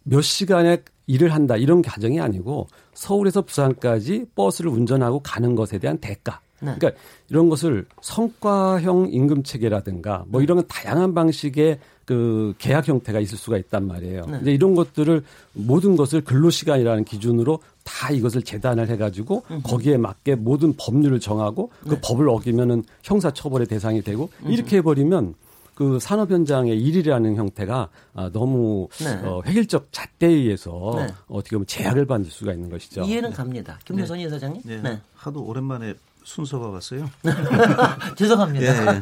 [0.05, 6.41] 몇 시간에 일을 한다 이런 가정이 아니고 서울에서 부산까지 버스를 운전하고 가는 것에 대한 대가.
[6.61, 6.93] 그러니까
[7.29, 13.87] 이런 것을 성과형 임금 체계라든가 뭐 이런 다양한 방식의 그 계약 형태가 있을 수가 있단
[13.87, 14.27] 말이에요.
[14.27, 14.39] 네.
[14.43, 15.23] 이제 이런 것들을
[15.53, 19.63] 모든 것을 근로 시간이라는 기준으로 다 이것을 재단을 해가지고 음흠.
[19.63, 22.01] 거기에 맞게 모든 법률을 정하고 그 네.
[22.03, 24.53] 법을 어기면은 형사 처벌의 대상이 되고 음흠.
[24.53, 25.35] 이렇게 해버리면
[25.75, 29.27] 그 산업 현장의 일이라는 형태가 아, 너무 네.
[29.27, 31.07] 어, 획일적 잣대에 의해서 네.
[31.29, 33.03] 어떻게 보면 제약을 받을 수가 있는 것이죠.
[33.03, 33.37] 이해는 네.
[33.37, 33.79] 갑니다.
[33.85, 34.25] 김효선 네.
[34.25, 34.63] 이사장님.
[34.65, 34.83] 네.
[34.83, 35.01] 네.
[35.15, 35.95] 하도 오랜만에
[36.25, 37.11] 순서가 왔어요.
[38.16, 38.97] 죄송합니다.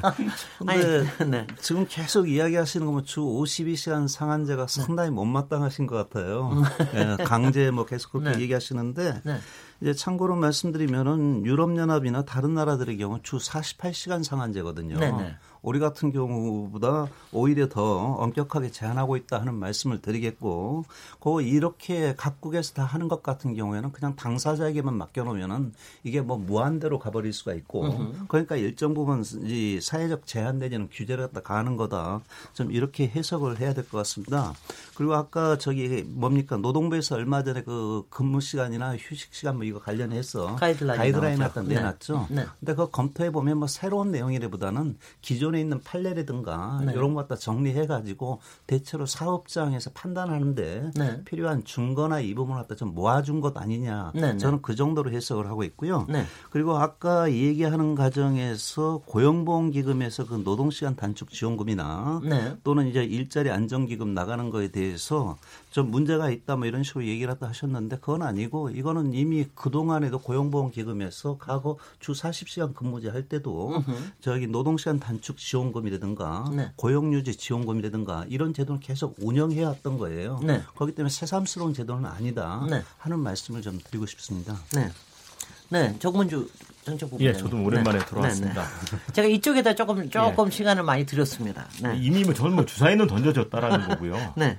[0.72, 1.24] 예, 예.
[1.24, 1.46] 네.
[1.60, 6.50] 지금 계속 이야기하시는 거면 주 52시간 상한제가 상당히 못마땅하신 것 같아요.
[6.52, 6.62] 음.
[6.94, 8.42] 예, 강제 뭐 계속 그렇게 네.
[8.42, 9.40] 얘기하시는데 네.
[9.80, 14.98] 이제 참고로 말씀드리면은 유럽연합이나 다른 나라들의 경우 주 48시간 상한제거든요.
[14.98, 15.16] 네네.
[15.16, 15.36] 네.
[15.62, 20.84] 우리 같은 경우보다 오히려 더 엄격하게 제한하고 있다 하는 말씀을 드리겠고,
[21.20, 25.72] 그 이렇게 각국에서 다 하는 것 같은 경우에는 그냥 당사자에게만 맡겨놓으면은
[26.04, 28.24] 이게 뭐 무한대로 가버릴 수가 있고, 으흠.
[28.28, 32.20] 그러니까 일정 부분 이 사회적 제한 내지는 규제를 갖다 가는 거다.
[32.54, 34.54] 좀 이렇게 해석을 해야 될 것 같습니다.
[34.94, 40.56] 그리고 아까 저기 뭡니까 노동부에서 얼마 전에 그 근무 시간이나 휴식 시간 뭐 이거 관련해서
[40.56, 42.26] 가이드라인 가이드라인 갖다 내놨죠.
[42.30, 42.46] 네.
[42.60, 46.92] 근데 그거 검토해 보면 뭐 새로운 내용이라보다는 기존 에 있는 판례라든가 네.
[46.92, 51.24] 이런 것 갖다 정리해 가지고 대체로 사업장에서 판단하는데 네.
[51.24, 54.12] 필요한 증거나 이 부분을 갖다 좀 모아준 것 아니냐.
[54.14, 54.38] 네, 네.
[54.38, 56.06] 저는 그 정도로 해석을 하고 있고요.
[56.08, 56.24] 네.
[56.50, 62.56] 그리고 아까 얘기하는 과정에서 고용보험기금에서 그 노동시간 단축 지원금이나 네.
[62.64, 65.36] 또는 이제 일자리 안정기금 나가는 거에 대해서
[65.70, 71.38] 좀 문제가 있다 뭐 이런 식으로 얘기를 하다 하셨는데 그건 아니고 이거는 이미 그동안에도 고용보험기금에서
[71.38, 73.82] 과거 주 40시간 근무제 할 때도
[74.20, 76.72] 저기 노동시간 단축 지원금이라든가 네.
[76.76, 80.40] 고용유지 지원금이라든가 이런 제도는 계속 운영해 왔던 거예요.
[80.42, 80.62] 네.
[80.74, 82.82] 그렇기 때문에 새삼스러운 제도는 아니다 네.
[82.98, 84.58] 하는 말씀을 좀 드리고 싶습니다.
[84.74, 84.90] 네.
[85.70, 86.48] 네, 정문주
[86.84, 87.22] 정책부부.
[87.24, 88.66] 예, 저도 오랜만에 돌아왔습니다.
[89.12, 91.68] 제가 이쪽에다 조금 조금 시간을 많이 드렸습니다.
[91.80, 91.96] 네.
[92.00, 94.34] 이미 뭐 저는 뭐 주사위는 던져졌다라는 거고요.
[94.36, 94.58] 네.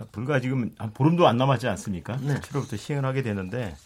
[0.00, 2.16] 아, 불과 지금 한 보름도 안 남았지 않습니까?
[2.16, 2.34] 네.
[2.40, 3.76] 7월부터 시행을 하게 되는데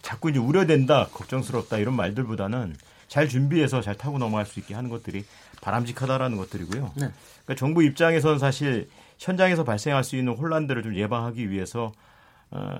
[0.00, 2.74] 자꾸 이제 우려된다, 걱정스럽다 이런 말들보다는
[3.08, 5.24] 잘 준비해서 잘 타고 넘어갈 수 있게 하는 것들이
[5.60, 6.92] 바람직하다라는 것들이고요.
[6.96, 7.10] 네.
[7.44, 8.88] 그러니까 정부 입장에서는 사실
[9.18, 11.92] 현장에서 발생할 수 있는 혼란들을 좀 예방하기 위해서
[12.50, 12.76] 어,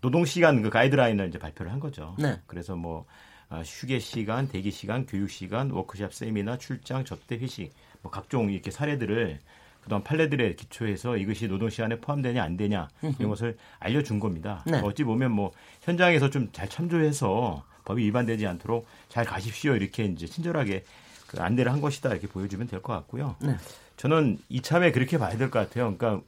[0.00, 2.16] 노동 시간 그 가이드라인을 이제 발표를 한 거죠.
[2.18, 2.40] 네.
[2.46, 3.06] 그래서 뭐
[3.48, 8.70] 아, 휴게 시간, 대기 시간, 교육 시간, 워크샵 세미나, 출장, 접대, 회식 뭐 각종 이렇게
[8.70, 9.38] 사례들을
[9.80, 14.62] 그동안 판례들에 기초해서 이것이 노동 시간에 포함되냐 안 되냐 이런 것을 알려준 겁니다.
[14.66, 14.80] 네.
[14.80, 15.52] 어찌 보면 뭐
[15.82, 20.84] 현장에서 좀 잘 참조해서 법이 위반되지 않도록 잘 가십시오 이렇게 이제 친절하게
[21.26, 23.36] 그 안내를 한 것이다 이렇게 보여주면 될 것 같고요.
[23.40, 23.56] 네.
[23.96, 25.94] 저는 이참에 그렇게 봐야 될 것 같아요.
[25.96, 26.22] 그러니까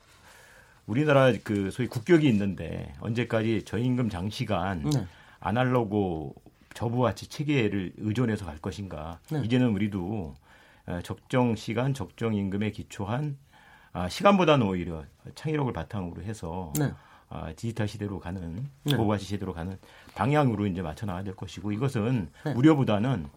[0.86, 5.07] 우리나라 그 소위 국격이 있는데 언제까지 저임금 장시간 네.
[5.40, 6.32] 아날로그
[6.74, 9.18] 저부가치 체계를 의존해서 갈 것인가.
[9.30, 9.42] 네.
[9.44, 10.34] 이제는 우리도 어,
[11.03, 13.37] 적정 시간, 적정 임금에 기초한
[13.93, 15.05] 아, 시간보다는 오히려
[15.35, 16.93] 창의력을 바탕으로 해서 네.
[17.28, 18.97] 아, 디지털 시대로 가는 네.
[18.97, 19.78] 고가치 시대로 가는
[20.14, 22.53] 방향으로 이제 맞춰 나가야 될 것이고 이것은 네.
[22.53, 23.28] 우려보다는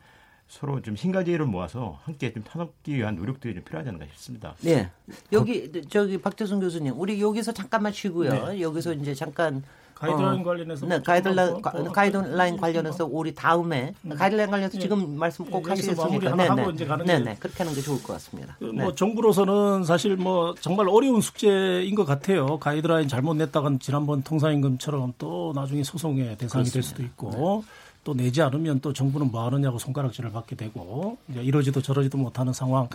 [0.48, 4.56] 서로 좀 신가지를 모아서 함께 좀 터놓기 위한 노력들이 좀 필요하지 않나 싶습니다.
[4.62, 4.92] 네.
[5.32, 8.60] 여기 저기 박재순 교수님, 우리 여기서 잠깐만 쉬고요.
[8.62, 9.64] 여기서 이제 잠깐
[9.96, 15.18] 가이드라인 어, 관련해서 네, 가이드라인 한번 더 가이드라인 더 관련해서 우리 다음에 가이드라인 관련해서 지금
[15.18, 16.32] 말씀 꼭 예, 하시겠습니까?
[16.32, 18.58] 하나 하고 이제 가는 네, 게- 네, 그렇게 하는 게 좋을 것 같습니다.
[18.60, 18.84] 그 네.
[18.84, 22.60] 뭐 정부로서는 사실 뭐 정말 어려운 숙제인 것 같아요.
[22.60, 27.64] 가이드라인 잘못 냈다간 지난번 통상임금처럼 또 나중에 소송의 대상이 될 수도 있고
[28.04, 32.90] 또 내지 않으면 또 정부는 뭐 하느냐고 손가락질을 받게 되고 이러지도 저러지도 못하는 상황인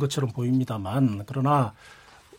[0.00, 1.72] 것처럼 보입니다만 그러나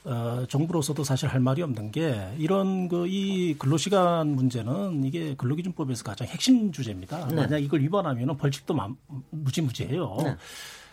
[0.04, 6.28] 어, 정부로서도 사실 할 말이 없는 게 이런 그 이 근로시간 문제는 이게 근로기준법에서 가장
[6.28, 7.28] 핵심 주제입니다.
[7.28, 7.36] 네.
[7.36, 8.90] 만약 이걸 위반하면은 벌칙도 마-
[9.30, 10.18] 무지무지해요.
[10.24, 10.36] 네.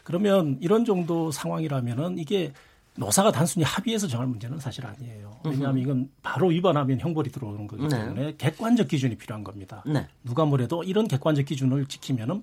[0.05, 2.53] 그러면 이런 정도 상황이라면은 이게
[2.97, 5.39] 노사가 단순히 합의해서 정할 문제는 사실 아니에요.
[5.45, 7.89] 왜냐하면 이건 바로 위반하면 형벌이 들어오는 거기 네.
[7.89, 9.83] 때문에 객관적 기준이 필요한 겁니다.
[9.87, 10.07] 네.
[10.25, 12.43] 누가 뭐래도 이런 객관적 기준을 지키면은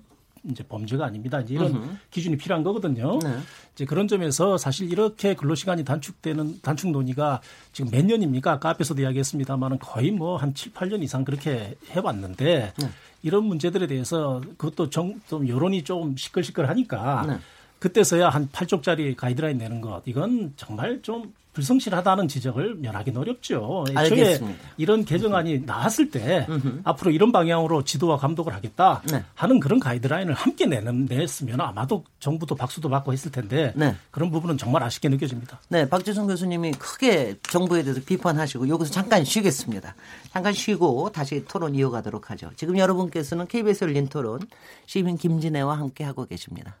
[0.50, 1.40] 이제 범죄가 아닙니다.
[1.40, 3.18] 이제 이런 기준이 필요한 거거든요.
[3.18, 3.36] 네.
[3.74, 7.40] 이제 그런 점에서 사실 이렇게 근로시간이 단축되는 단축 논의가
[7.72, 8.52] 지금 몇 년입니까?
[8.52, 12.88] 아까 앞에서도 이야기했습니다만은 거의 뭐 한 7, 8년 이상 그렇게 해왔는데 네.
[13.22, 17.38] 이런 문제들에 대해서 그것도 정, 좀 여론이 좀 시끌시끌하니까 네.
[17.78, 23.86] 그때서야 한 8쪽짜리 가이드라인 내는 것 이건 정말 좀 불성실하다는 지적을 면하기는 어렵죠.
[23.88, 24.62] 애초에 알겠습니다.
[24.76, 26.46] 이런 개정안이 나왔을 때
[26.84, 29.24] 앞으로 이런 방향으로 지도와 감독을 하겠다 네.
[29.34, 33.96] 하는 그런 가이드라인을 함께 내는 냈으면 아마도 정부도 박수도 받고 했을 텐데 네.
[34.10, 35.58] 그런 부분은 정말 아쉽게 느껴집니다.
[35.70, 39.94] 네, 박지성 교수님이 크게 정부에 대해서 비판하시고 여기서 잠깐 쉬겠습니다.
[40.30, 42.50] 잠깐 쉬고 다시 토론 이어가도록 하죠.
[42.56, 44.40] 지금 여러분께서는 KBS 열린 토론
[44.84, 46.76] 시민 김진애와 함께 하고 계십니다.